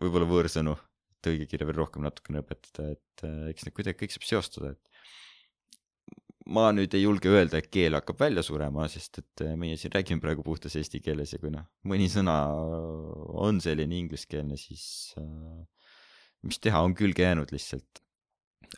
[0.00, 0.76] võib-olla võõrsõnu,
[1.18, 4.89] et õigekirja veel rohkem natukene õpetada, et äh, eks need kuidagi kõik saab seostada, et
[6.50, 9.92] ma nüüd ei julge öelda, et keel hakkab välja surema, sest et äh, meie siin
[9.94, 12.36] räägime praegu puhtas eesti keeles ja kui noh, mõni sõna
[13.40, 14.84] on selline ingliskeelne, siis
[15.20, 15.62] äh,
[16.46, 18.02] mis teha, on külge jäänud lihtsalt.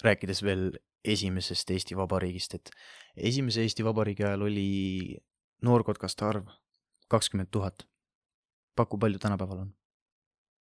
[0.05, 0.71] rääkides veel
[1.05, 2.71] esimesest Eesti Vabariigist, et
[3.17, 5.17] esimese Eesti Vabariigi ajal oli
[5.63, 6.51] noorkotkaste arv
[7.09, 7.87] kakskümmend tuhat.
[8.77, 9.75] paku, palju tänapäeval on?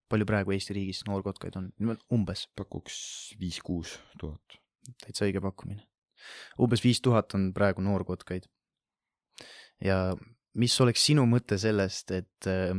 [0.09, 1.71] palju praegu Eesti riigis noorkotkaid on,
[2.11, 2.47] umbes?
[2.55, 2.97] pakuks
[3.39, 4.59] viis-kuus tuhat.
[5.05, 5.90] täitsa õige pakkumine.
[6.61, 8.47] Umbes viis tuhat on praegu noorkotkaid.
[9.81, 10.15] ja
[10.53, 12.75] mis oleks sinu mõte sellest, et äh,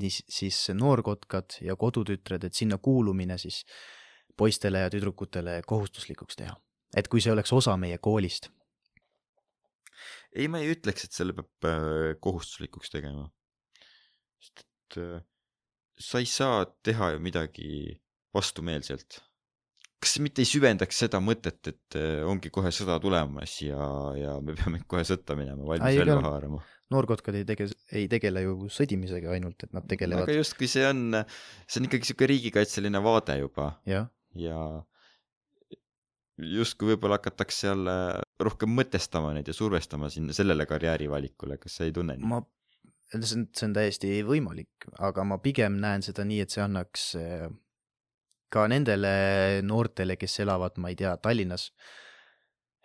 [0.00, 3.64] siis noorkotkad ja kodutütred, et sinna kuulumine siis
[4.36, 6.56] poistele ja tüdrukutele kohustuslikuks teha?
[6.96, 8.50] et kui see oleks osa meie koolist?
[10.36, 13.28] ei, ma ei ütleks, et selle peab äh, kohustuslikuks tegema.
[14.40, 15.22] sest et äh,
[15.98, 17.70] sa ei saa teha ju midagi
[18.36, 19.22] vastumeelselt.
[20.02, 23.86] Kas mitte ei süvendaks seda mõtet, et äh, ongi kohe sõda tulemas ja,
[24.18, 26.64] ja me peame kohe sõtta minema, valmis relva haarama?
[26.92, 30.28] noorkotkad ei tege-, ei tegele ju sõdimisega ainult, et nad tegelevad.
[30.28, 31.22] aga justkui see on,
[31.66, 33.72] see on ikkagi sihuke riigikaitseline vaade juba.
[33.88, 34.04] ja,
[34.38, 34.60] ja
[36.36, 37.96] justkui võib-olla hakatakse jälle
[38.42, 42.28] rohkem mõtestama neid ja survestama sinna sellele karjäärivalikule, kas sa ei tunne nii?
[42.28, 42.42] ma,
[43.08, 47.08] see on, see on täiesti võimalik, aga ma pigem näen seda nii, et see annaks
[47.20, 47.48] eh,
[48.52, 51.70] ka nendele noortele, kes elavad, ma ei tea, Tallinnas,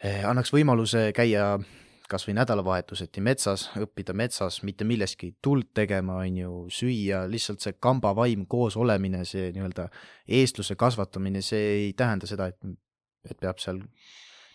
[0.03, 1.53] eh, annaks võimaluse käia
[2.11, 7.77] kas või nädalavahetuseti metsas, õppida metsas, mitte millestki tuld tegema, on ju, süüa, lihtsalt see
[7.79, 9.87] kambavaim, koos olemine, see nii-öelda
[10.27, 12.59] eestluse kasvatamine, see ei tähenda seda, et
[13.29, 13.77] et peab seal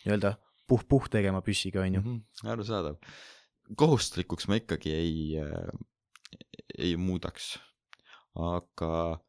[0.04, 0.34] nii-öelda
[0.66, 2.16] puh-puh tegema püssiga, on ju mm.
[2.16, 2.96] -hmm, arusaadav.
[3.76, 5.70] kohustuslikuks ma ikkagi ei äh,,
[6.78, 7.58] ei muudaks.
[8.34, 9.20] aga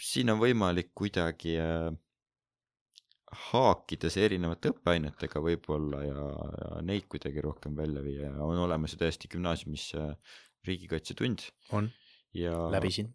[0.00, 1.90] siin on võimalik kuidagi äh,
[3.50, 6.24] haakida see erinevate õppeainetega võib-olla ja,
[6.62, 10.12] ja neid kuidagi rohkem välja viia ja on olemas ju täiesti gümnaasiumis äh,
[10.66, 11.48] riigikaitsetund.
[11.72, 11.90] on,
[12.72, 13.14] läbisin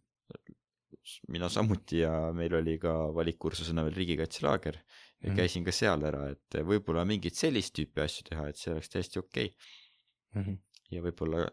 [1.32, 5.36] mina samuti ja meil oli ka valikkursusena veel riigikaitselaager ja mm -hmm.
[5.36, 9.20] käisin ka seal ära, et võib-olla mingit sellist tüüpi asju teha, et see oleks täiesti
[9.20, 9.58] okei okay.
[10.34, 10.44] mm.
[10.44, 10.58] -hmm.
[10.92, 11.48] ja võib-olla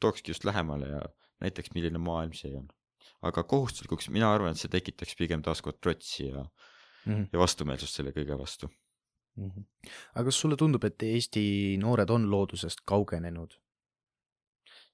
[0.00, 1.02] tookski just lähemale ja
[1.40, 2.68] näiteks, milline maailm see on.
[3.22, 7.26] Aga kohustuslikuks, mina arvan, et see tekitaks pigem taaskord trotsi ja mm, -hmm.
[7.32, 8.70] ja vastumeelsust selle kõige vastu
[9.38, 9.64] Mhm.
[10.14, 11.42] aga kas sulle tundub, et Eesti
[11.78, 13.54] noored on loodusest kaugenenud?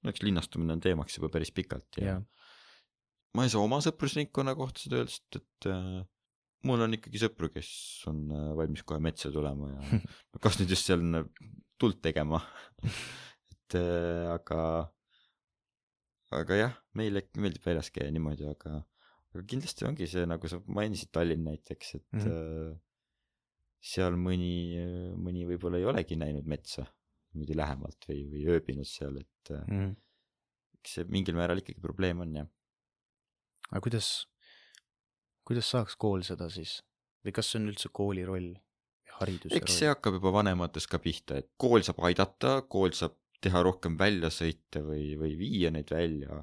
[0.04, 2.50] no eks linnastumine on teemaks juba päris pikalt ja, jah,
[3.36, 6.02] ma ei saa oma sõprusringkonna kohta seda öelda, sest et äh,
[6.68, 7.70] mul on ikkagi sõpru, kes
[8.10, 10.00] on äh, valmis kohe metsa tulema ja
[10.34, 12.42] no kas nüüd just seal on, äh, tuld tegema
[13.54, 14.60] et äh, aga
[16.32, 18.80] aga jah, meile meeldib väljas käia niimoodi, aga
[19.34, 22.26] aga kindlasti ongi see, nagu sa mainisid, Tallinn näiteks, et mm.
[22.26, 22.76] -hmm.
[23.94, 24.78] seal mõni,
[25.18, 26.86] mõni võib-olla ei olegi näinud metsa
[27.34, 29.96] niimoodi lähemalt või, või ööbinud seal, et äh, Mhm.
[30.78, 32.48] eks see mingil määral ikkagi probleem on jah.
[33.70, 34.28] aga kuidas,
[35.44, 36.82] kuidas saaks kool seda siis
[37.24, 38.54] või kas see on üldse kooli roll,
[39.18, 39.96] hariduse eks see roll?
[39.96, 45.14] hakkab juba vanematest ka pihta, et kool saab aidata, kool saab teha rohkem väljasõite või,
[45.20, 46.38] või viia neid välja.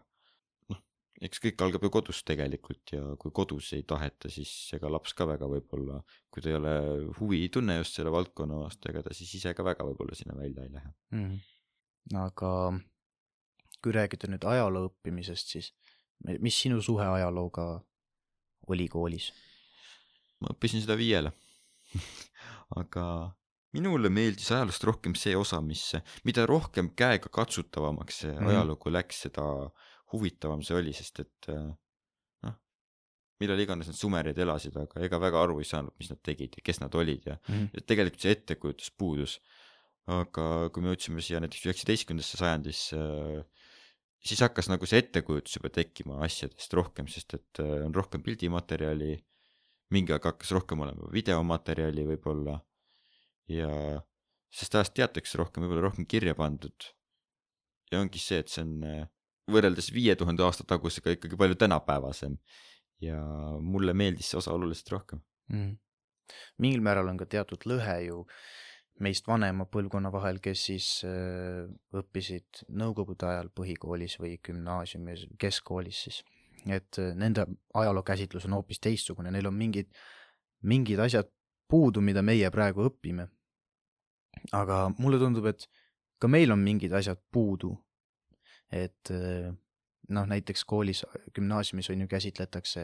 [0.69, 0.81] noh,
[1.21, 5.25] eks kõik algab ju kodust tegelikult ja kui kodus ei taheta, siis ega laps ka
[5.29, 6.73] väga võib-olla, kui ta ei ole
[7.19, 10.37] huvi, ei tunne just selle valdkonna vastu, ega ta siis ise ka väga võib-olla sinna
[10.37, 10.93] välja ei lähe.
[11.11, 11.37] Mhm.
[12.17, 12.51] aga
[13.81, 15.71] kui rääkida nüüd ajaloo õppimisest, siis
[16.25, 17.83] mi- mis sinu suhe ajalooga
[18.67, 19.31] oli koolis?
[20.41, 21.31] ma õppisin seda viiele.
[22.81, 23.05] aga
[23.73, 25.85] minule meeldis ajaloost rohkem see osa, mis,
[26.27, 28.47] mida rohkem käega katsutavamaks see Mhm.
[28.51, 29.45] ajalugu läks, seda
[30.13, 31.47] huvitavam see oli, sest et
[32.43, 32.55] noh,
[33.39, 36.63] millal iganes need sumerid elasid, aga ega väga aru ei saanud, mis nad tegid ja
[36.67, 39.39] kes nad olid ja ja tegelikult see ettekujutus puudus.
[40.11, 42.97] aga kui me jõudsime siia näiteks üheksateistkümnendasse sajandisse,
[44.25, 49.13] siis hakkas nagu see ettekujutus juba tekkima asjadest rohkem, sest et äh, on rohkem pildimaterjali,
[49.93, 52.57] mingi aeg hakkas rohkem olema videomaterjali võib-olla
[53.51, 53.69] ja
[54.51, 56.89] sest ajast teatakse rohkem, võib-olla rohkem kirja pandud.
[57.91, 59.05] ja ongi see, et see on äh,
[59.51, 62.37] võrreldes viie tuhande aasta tagusega ikkagi palju tänapäevasem
[63.03, 63.19] ja
[63.59, 65.23] mulle meeldis see osa oluliselt rohkem.
[65.51, 65.77] mm..
[66.63, 68.25] mingil määral on ka teatud lõhe ju
[69.01, 71.65] meist vanema põlvkonna vahel, kes siis äh,
[71.97, 76.21] õppisid nõukogude ajal põhikoolis või gümnaasiumis, keskkoolis siis.
[76.67, 79.89] et äh, nende ajalookäsitlus on hoopis teistsugune, neil on mingid,
[80.61, 81.31] mingid asjad
[81.71, 83.29] puudu, mida meie praegu õpime.
[84.51, 85.67] Aga mulle tundub, et
[86.21, 87.75] ka meil on mingid asjad puudu.
[88.71, 89.51] et äh,
[90.15, 91.03] noh, näiteks koolis,
[91.35, 92.83] gümnaasiumis on ju käsitletakse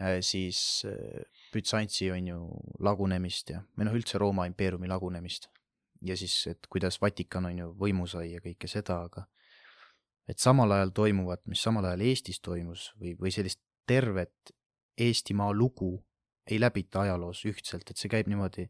[0.00, 2.38] äh, siis äh, Bütsantsi on ju
[2.78, 5.48] lagunemist ja, või noh, üldse Rooma impeeriumi lagunemist.
[6.02, 9.26] ja siis, et kuidas Vatikan on ju võimu sai ja kõike seda, aga
[10.28, 14.54] et samal ajal toimuvat, mis samal ajal Eestis toimus või, või sellist tervet
[14.98, 15.96] Eestimaa lugu
[16.46, 18.68] ei läbita ajaloos ühtselt, et see käib niimoodi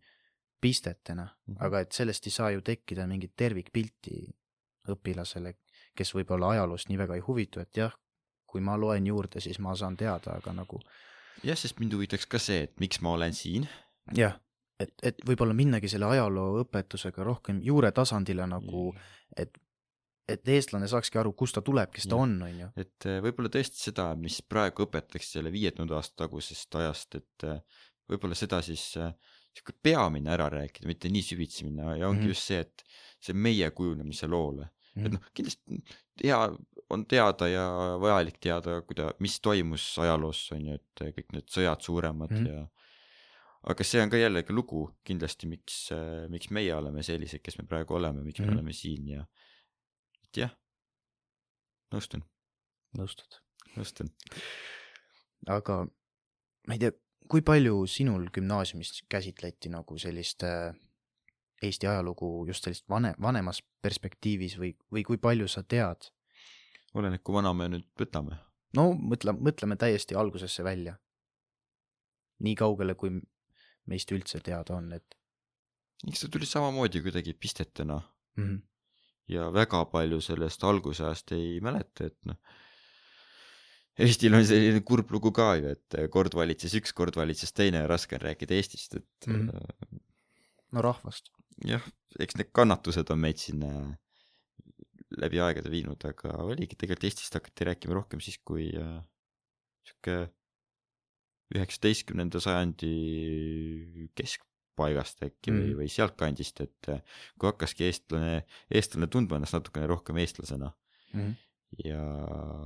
[0.61, 1.55] pistetena mm.
[1.55, 1.65] -hmm.
[1.67, 4.29] aga et sellest ei saa ju tekkida mingit tervikpilti
[4.89, 5.55] õpilasele,
[5.95, 7.93] kes võib-olla ajaloost nii väga ei huvitu, et jah,
[8.47, 10.81] kui ma loen juurde, siis ma saan teada, aga nagu
[11.45, 13.69] jah, sest mind huvitaks ka see, et miks ma olen siin.
[14.17, 14.39] jah,
[14.81, 18.91] et, et võib-olla minnagi selle ajalooõpetusega rohkem juure tasandile nagu,
[19.37, 19.59] et,
[20.29, 22.23] et eestlane saakski aru, kust ta tuleb, kes ta Jah.
[22.25, 22.71] on, on ju.
[22.85, 27.49] et äh, võib-olla tõesti seda, mis praegu õpetatakse selle viie tuhande aasta tagusest ajast, et
[27.49, 29.13] äh, võib-olla seda siis äh,
[29.59, 32.25] sihuke peamine ära rääkida, mitte nii süvitsi minna ja ongi mm Mhm.
[32.25, 32.29] -hmm.
[32.29, 32.85] just see, et
[33.21, 34.69] see meie kujunemise loole.
[34.97, 35.13] et Mhm.
[35.15, 35.83] noh, kindlasti
[36.25, 36.39] hea
[36.91, 37.65] on teada ja
[38.01, 42.37] vajalik teada, kuida-, mis toimus ajaloos, on ju, et äh, kõik need sõjad suuremad mm
[42.37, 42.47] Mhm.
[42.47, 42.55] -hmm.
[42.55, 42.69] ja
[43.69, 45.91] aga see on ka jällegi lugu kindlasti, miks,
[46.29, 48.51] miks meie oleme sellised, kes me praegu oleme, miks mm Mhm.
[48.51, 48.55] -hmm.
[48.55, 49.27] me oleme siin ja
[50.25, 50.51] et jah,
[51.93, 52.23] nõustun,
[52.99, 53.39] nõustud.
[53.77, 54.09] nõustun.
[55.47, 55.87] aga
[56.67, 56.91] ma ei tea,
[57.29, 60.75] kui palju sinul gümnaasiumis käsitleti nagu sellist äh,
[61.63, 66.13] Eesti ajalugu just sellist vane, vanemas perspektiivis või, või kui palju sa tead?
[66.95, 68.39] oleneb, kui vana me nüüd võtame.
[68.77, 70.97] no mõtle, mõtleme täiesti algusesse välja.
[72.39, 73.11] nii kaugele, kui
[73.91, 75.19] meist üldse teada on, et
[76.07, 77.99] eks ta tuli samamoodi kuidagi pistetena
[78.37, 78.61] mm -hmm.
[79.29, 82.39] ja väga palju sellest algusajast ei mäleta, et noh.
[83.99, 87.89] Eestil on selline kurb lugu ka ju, et kord valitses üks, kord valitses teine ja
[87.91, 89.49] raske on rääkida Eestist, et mm.
[90.77, 91.33] no rahvast.
[91.67, 91.83] jah,
[92.21, 93.73] eks need kannatused on meid sinna
[95.19, 99.01] läbi aegade viinud, aga oligi tegelikult Eestist hakati rääkima rohkem siis, kui äh,
[99.89, 100.29] sihuke
[101.57, 102.93] üheksateistkümnenda sajandi
[104.19, 105.59] keskpaigast äkki mm.
[105.59, 105.79] või, Mhm.
[105.81, 106.91] või sealtkandist, et
[107.41, 110.75] kui hakkaski eestlane, eestlane tundma ennast natukene rohkem eestlasena
[111.09, 111.37] Mm -hmm.
[111.85, 112.01] Ja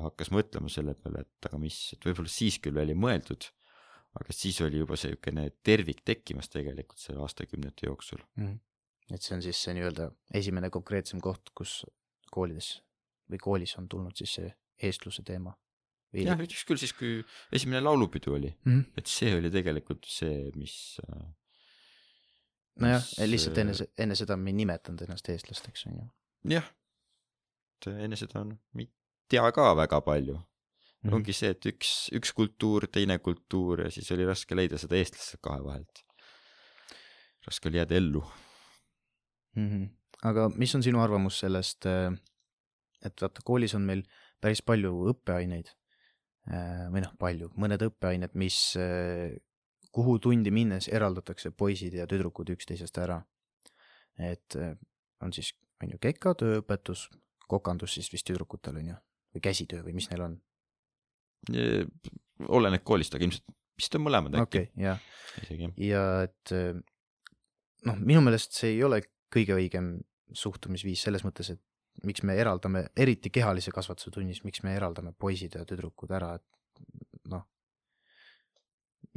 [0.05, 3.49] hakkas mõtlema selle peale, et aga mis, et võib-olla siis küll oli mõeldud,
[4.21, 8.23] aga siis oli juba siukene tervik tekkimas tegelikult selle aastakümnete jooksul.
[8.37, 9.15] Mm -hmm.
[9.15, 11.83] et see on siis see nii-öelda esimene konkreetsem koht, kus
[12.31, 12.77] koolides
[13.31, 15.55] või koolis on tulnud siis see eestluse teema.
[16.13, 17.23] jah, ütleks küll siis, kui
[17.53, 18.73] esimene laulupidu oli, mm.
[18.73, 18.99] -hmm.
[19.01, 21.01] et see oli tegelikult see, mis,
[22.81, 26.09] nojah Mis,, lihtsalt enne äh,, enne seda me ei nimetanud ennast eestlasteks, on ju.
[26.57, 26.69] jah,
[27.91, 28.89] et enne seda on, ei
[29.33, 30.45] tea ka väga palju mm.
[31.11, 31.15] -hmm.
[31.15, 35.41] ongi see, et üks, üks kultuur, teine kultuur ja siis oli raske leida seda eestlast
[35.41, 36.05] kahe vahelt.
[37.47, 38.25] raske oli jääda ellu.
[39.57, 39.69] mm.
[39.69, 39.89] -hmm.
[40.23, 41.87] aga mis on sinu arvamus sellest,
[43.05, 44.03] et vaata, koolis on meil
[44.41, 45.73] päris palju õppeaineid
[46.53, 48.59] äh, või noh, palju, mõned õppeained, mis,
[49.93, 53.23] kuhu tundi minnes eraldatakse poisid ja tüdrukud üksteisest ära.
[54.19, 54.77] et äh,
[55.23, 57.09] on siis, on ju, keka, tööõpetus,
[57.49, 59.01] kokandus siis vist tüdrukutel on ju,
[59.35, 60.39] või käsitöö või mis neil on,
[62.49, 65.77] oleneb koolist, aga ilmselt vist on mõlemad äkki okei okay,, jah.
[65.81, 66.55] ja et
[67.89, 69.95] noh, minu meelest see ei ole kõige õigem
[70.37, 75.59] suhtumisviis selles mõttes, et miks me eraldame, eriti kehalise kasvatuse tunnis, miks me eraldame poisid
[75.59, 76.85] ja tüdrukud ära, et
[77.33, 77.45] noh,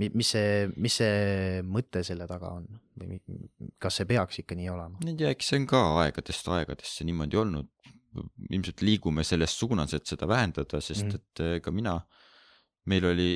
[0.02, 2.68] mis see, mis see mõte selle taga on
[3.00, 3.20] või
[3.82, 5.00] kas see peaks ikka nii olema?
[5.06, 7.72] ei tea, eks see on ka aegadest aegadesse niimoodi olnud.
[8.50, 11.20] Ilmselt liigume selles suunas, et seda vähendada, sest mm.
[11.20, 11.98] et eh, ka mina,
[12.92, 13.30] meil oli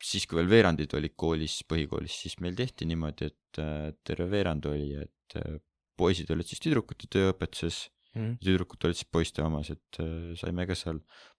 [0.00, 4.68] siis, kui veel veerandid olid koolis, põhikoolis, siis meil tehti niimoodi, et eh, terve veerand
[4.70, 5.56] oli, et eh,
[6.00, 9.98] poisid olid siis tüdrukute tööõpetuses ja tüdrukud olid siis poiste omas, et
[10.40, 10.96] saime ka seal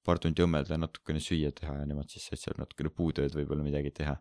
[0.07, 3.65] paar tundi õmmelda ja natukene süüa teha ja nemad siis said seal natukene puutööd võib-olla
[3.65, 4.13] midagi teha.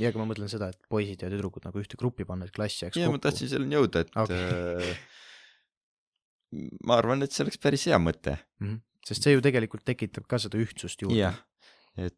[0.00, 2.82] ja aga ma mõtlen seda, et poisid ja tüdrukud nagu ühte gruppi panna, et klass
[2.82, 3.26] jääks ja ma kokku.
[3.28, 4.96] tahtsin selleni jõuda, et okay.
[6.86, 8.36] Ma arvan, et see oleks päris hea mõte.
[9.06, 11.38] sest see ju tegelikult tekitab ka seda ühtsust juurde jah,
[11.98, 12.16] et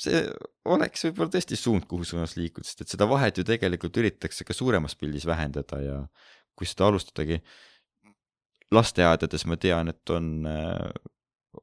[0.00, 0.22] see
[0.68, 4.56] oleks võib-olla tõesti suund, kuhu suunas liikuda, sest et seda vahet ju tegelikult üritatakse ka
[4.56, 5.96] suuremas pildis vähendada ja
[6.56, 7.40] kui seda alustadagi
[8.74, 10.86] lasteaedades ma tean, et on äh,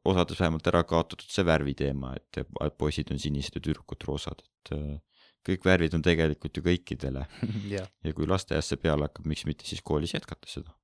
[0.08, 4.76] osades vähemalt ära kaotatud see värviteema, et et poisid on sinised ja tüdrukud roosad, et
[4.78, 5.00] äh,
[5.48, 7.26] kõik värvid on tegelikult ju kõikidele
[7.76, 10.76] jah ja kui lasteaias see peale hakkab, miks mitte siis koolis jätkata seda.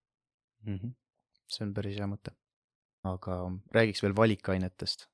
[0.66, 0.76] mm.
[0.76, 0.96] -hmm.
[1.50, 2.36] See on päris hea mõte.
[3.10, 3.36] aga
[3.76, 5.08] räägiks veel valikainetest.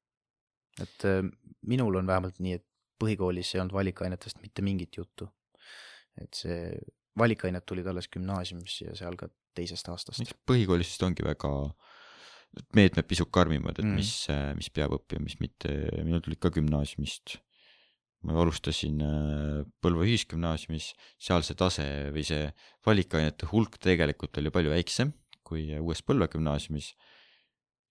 [0.81, 1.23] et äh,
[1.61, 2.65] minul on vähemalt nii, et
[3.01, 5.29] põhikoolis ei olnud valikainetest mitte mingit juttu.
[6.21, 6.77] et see
[7.17, 11.51] valikained tulid alles gümnaasiumis ja seal ka teisest aastast põhikoolis vist ongi väga
[12.75, 13.97] meetmed pisut karmimad, et mm.
[13.99, 14.11] mis,
[14.55, 17.39] mis peab õppima, mis mitte, minul tulid ka gümnaasiumist.
[18.25, 20.88] ma alustasin äh, Põlva ühisgümnaasiumis,
[21.21, 22.47] seal see tase või see
[22.88, 25.11] valikainete hulk tegelikult oli palju väiksem
[25.47, 26.93] kui uues Põlva gümnaasiumis.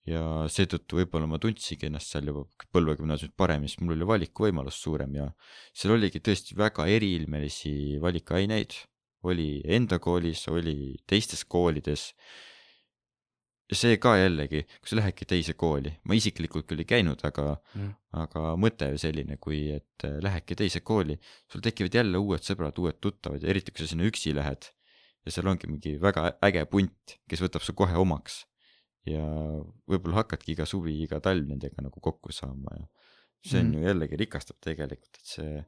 [0.05, 0.21] ja
[0.53, 2.43] seetõttu võib-olla ma tundsingi ennast seal juba
[2.75, 5.31] Põlva gümnaasiumis paremini, sest mul oli valikuvõimalus suurem ja
[5.73, 8.77] seal oligi tõesti väga eriilmelisi valikaineid,
[9.25, 12.11] oli enda koolis, oli teistes koolides
[13.73, 17.95] see ka jällegi, kui sa lähedki teise kooli, ma isiklikult küll ei käinud, aga Mm.
[18.13, 21.17] aga mõte ju selline, kui et äh, lähedki teise kooli,
[21.51, 24.69] sul tekivad jälle uued sõbrad, uued tuttavad ja eriti kui sa sinna üksi lähed
[25.25, 28.43] ja seal ongi mingi väga äge punt, kes võtab su kohe omaks
[29.09, 29.23] ja
[29.91, 32.87] võib-olla hakkadki iga suvi, iga talv nendega nagu kokku saama ja
[33.45, 33.71] see on Mm.
[33.71, 33.81] mm.
[33.83, 35.65] ju jällegi rikastab tegelikult, et see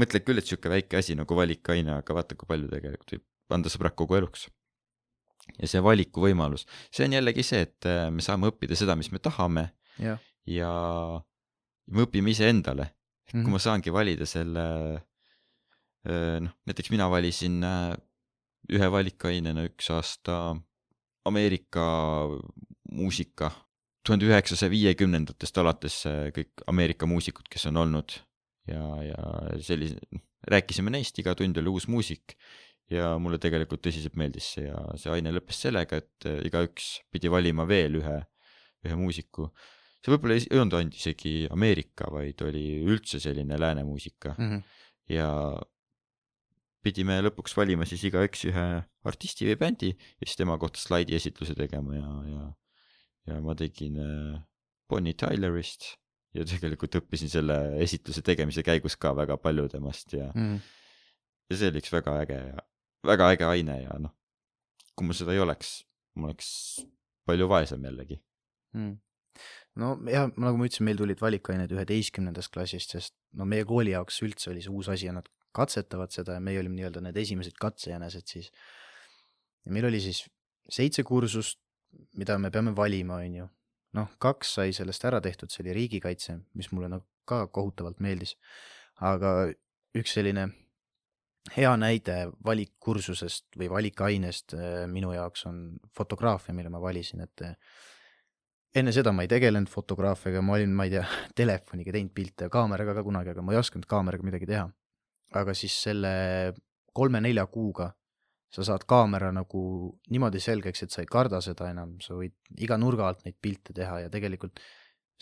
[0.00, 3.70] mõtled küll, et sihuke väike asi nagu valikaine, aga vaata, kui palju tegelikult võib anda
[3.70, 4.48] sõbrad kogu eluks
[5.58, 9.18] ja see valikuvõimalus, see on jällegi see, et äh, me saame õppida seda, mis me
[9.22, 9.68] tahame
[10.02, 10.70] jah, ja
[11.92, 12.90] me õpime iseendale.
[13.28, 13.44] et Mhm.
[13.44, 14.62] kui ma saangi valida selle,
[16.04, 17.94] noh, näiteks mina valisin äh,
[18.70, 20.56] ühe valikainena üks aasta
[21.24, 21.84] Ameerika
[22.92, 23.50] muusika,
[24.06, 26.02] tuhande üheksasaja viiekümnendatest alates
[26.36, 28.16] kõik Ameerika muusikud, kes on olnud
[28.68, 29.22] ja, ja
[29.62, 29.98] sellise,
[30.50, 32.36] rääkisime neist, iga tund oli uus muusik
[32.92, 37.30] ja mulle tegelikult tõsiselt meeldis see ja see aine lõppes sellega, et äh, igaüks pidi
[37.32, 38.18] valima veel ühe,
[38.86, 39.48] ühe muusiku.
[40.02, 44.58] see võib-olla ei olnud ainult isegi Ameerika, vaid oli üldse selline lääne muusika Mhm.
[45.08, 45.28] ja
[46.82, 48.66] pidime lõpuks valima siis igaüks ühe
[49.08, 52.46] artisti või bändi ja siis tema kohta slaidi esitluse tegema ja, ja,
[53.30, 54.40] ja ma tegin äh,
[54.90, 55.92] Bonnie Tylerist
[56.34, 60.58] ja tegelikult õppisin selle esitluse tegemise käigus ka väga palju temast ja, Mhm.
[61.50, 62.66] ja see oli üks väga äge ja
[63.06, 64.14] väga äge aine ja noh,
[64.96, 65.82] kui mul seda ei oleks,
[66.16, 66.48] ma oleks
[67.28, 68.18] palju vaesem jällegi.
[68.74, 68.96] Mm.
[69.76, 74.22] no ja nagu ma ütlesin, meil tulid valikained üheteistkümnendast klassist, sest no meie kooli jaoks
[74.24, 77.58] üldse oli see uus asi ja nad katsetavad seda ja meie olime nii-öelda need esimesed
[77.60, 78.52] katsejänesed siis.
[79.66, 80.24] ja meil oli siis
[80.68, 81.60] seitse kursust,
[82.16, 83.48] mida me peame valima, on ju.
[83.98, 88.36] noh, kaks sai sellest ära tehtud, see oli riigikaitse, mis mulle nagu ka kohutavalt meeldis.
[89.00, 89.52] aga
[89.98, 90.48] üks selline
[91.56, 95.64] hea näide valikkursusest või valikainest äh, minu jaoks on
[95.96, 97.56] fotograafia, mille ma valisin, et äh,
[98.78, 101.04] enne seda ma ei tegelenud fotograafiaga, ma olin, ma ei tea,
[101.42, 104.68] telefoniga teinud pilte ja kaameraga ka kunagi, aga ma ei osanud kaameraga midagi teha.
[105.40, 106.12] Aga siis selle
[106.92, 107.90] kolme-nelja kuuga
[108.52, 109.62] sa saad kaamera nagu
[110.12, 113.72] niimoodi selgeks, et sa ei karda seda enam, sa võid iga nurga alt neid pilte
[113.76, 114.60] teha ja tegelikult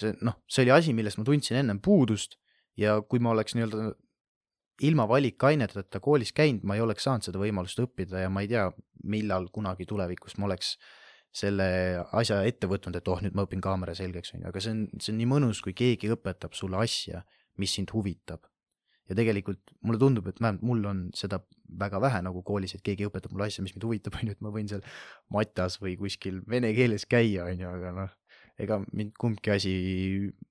[0.01, 2.39] see noh, see oli asi, millest ma tundsin ennem puudust
[2.81, 3.93] ja kui ma oleks nii-öelda
[4.89, 8.67] ilma valikaineteta koolis käinud, ma ei oleks saanud seda võimalust õppida ja ma ei tea,
[9.05, 10.75] millal kunagi tulevikus ma oleks
[11.31, 11.67] selle
[12.19, 14.81] asja ette võtnud, et oh, nüüd ma õpin kaamera selgeks, on ju, aga see on,
[14.99, 17.23] see on nii mõnus, kui keegi õpetab sulle asja,
[17.61, 18.50] mis sind huvitab.
[19.09, 21.41] Ja tegelikult mulle tundub, et vähemalt mul on seda
[21.81, 24.45] väga vähe nagu koolis, et keegi õpetab mulle asja, mis mind huvitab, on ju, et
[24.45, 24.85] ma võin seal
[25.35, 28.17] matas või kuskil vene keeles käia, on ju, aga noh,
[28.61, 29.75] ega mind kumbki asi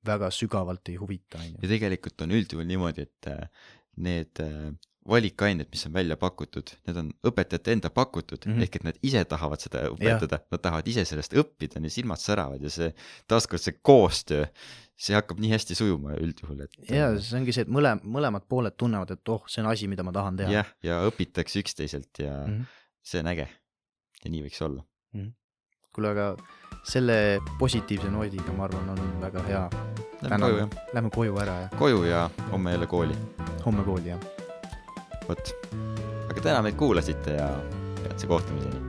[0.05, 1.63] väga sügavalt ei huvita, on ju.
[1.63, 3.67] ja tegelikult on üldjuhul niimoodi, et äh,
[3.99, 4.71] need äh,
[5.09, 8.65] valikained, mis on välja pakutud, need on õpetajate enda pakutud mm, -hmm.
[8.65, 12.63] ehk et nad ise tahavad seda õpetada, nad tahavad ise sellest õppida, neil silmad säravad
[12.63, 12.91] ja see,
[13.29, 14.45] taaskord see koostöö,
[14.99, 16.77] see hakkab nii hästi sujuma üldjuhul, et.
[16.91, 20.05] ja see ongi see, et mõle-, mõlemad pooled tunnevad, et oh, see on asi, mida
[20.05, 20.55] ma tahan teha.
[20.59, 22.79] jah, ja õpitakse üksteiselt ja mm -hmm.
[23.03, 23.49] see on äge.
[24.23, 24.83] ja nii võiks olla
[25.13, 25.21] mm.
[25.21, 25.31] -hmm.
[25.93, 26.35] kuule, aga
[26.83, 29.69] selle positiivse noodiga, ma arvan, on väga hea.
[30.21, 30.69] Lähme koju, jah.
[30.93, 31.69] Lähme koju ära ja.
[31.77, 33.15] koju ja homme jälle kooli.
[33.65, 34.38] homme kooli, jah
[35.29, 35.55] vot,
[36.29, 37.49] aga täna meid kuulasite ja
[38.03, 38.88] peatse kohtumiseni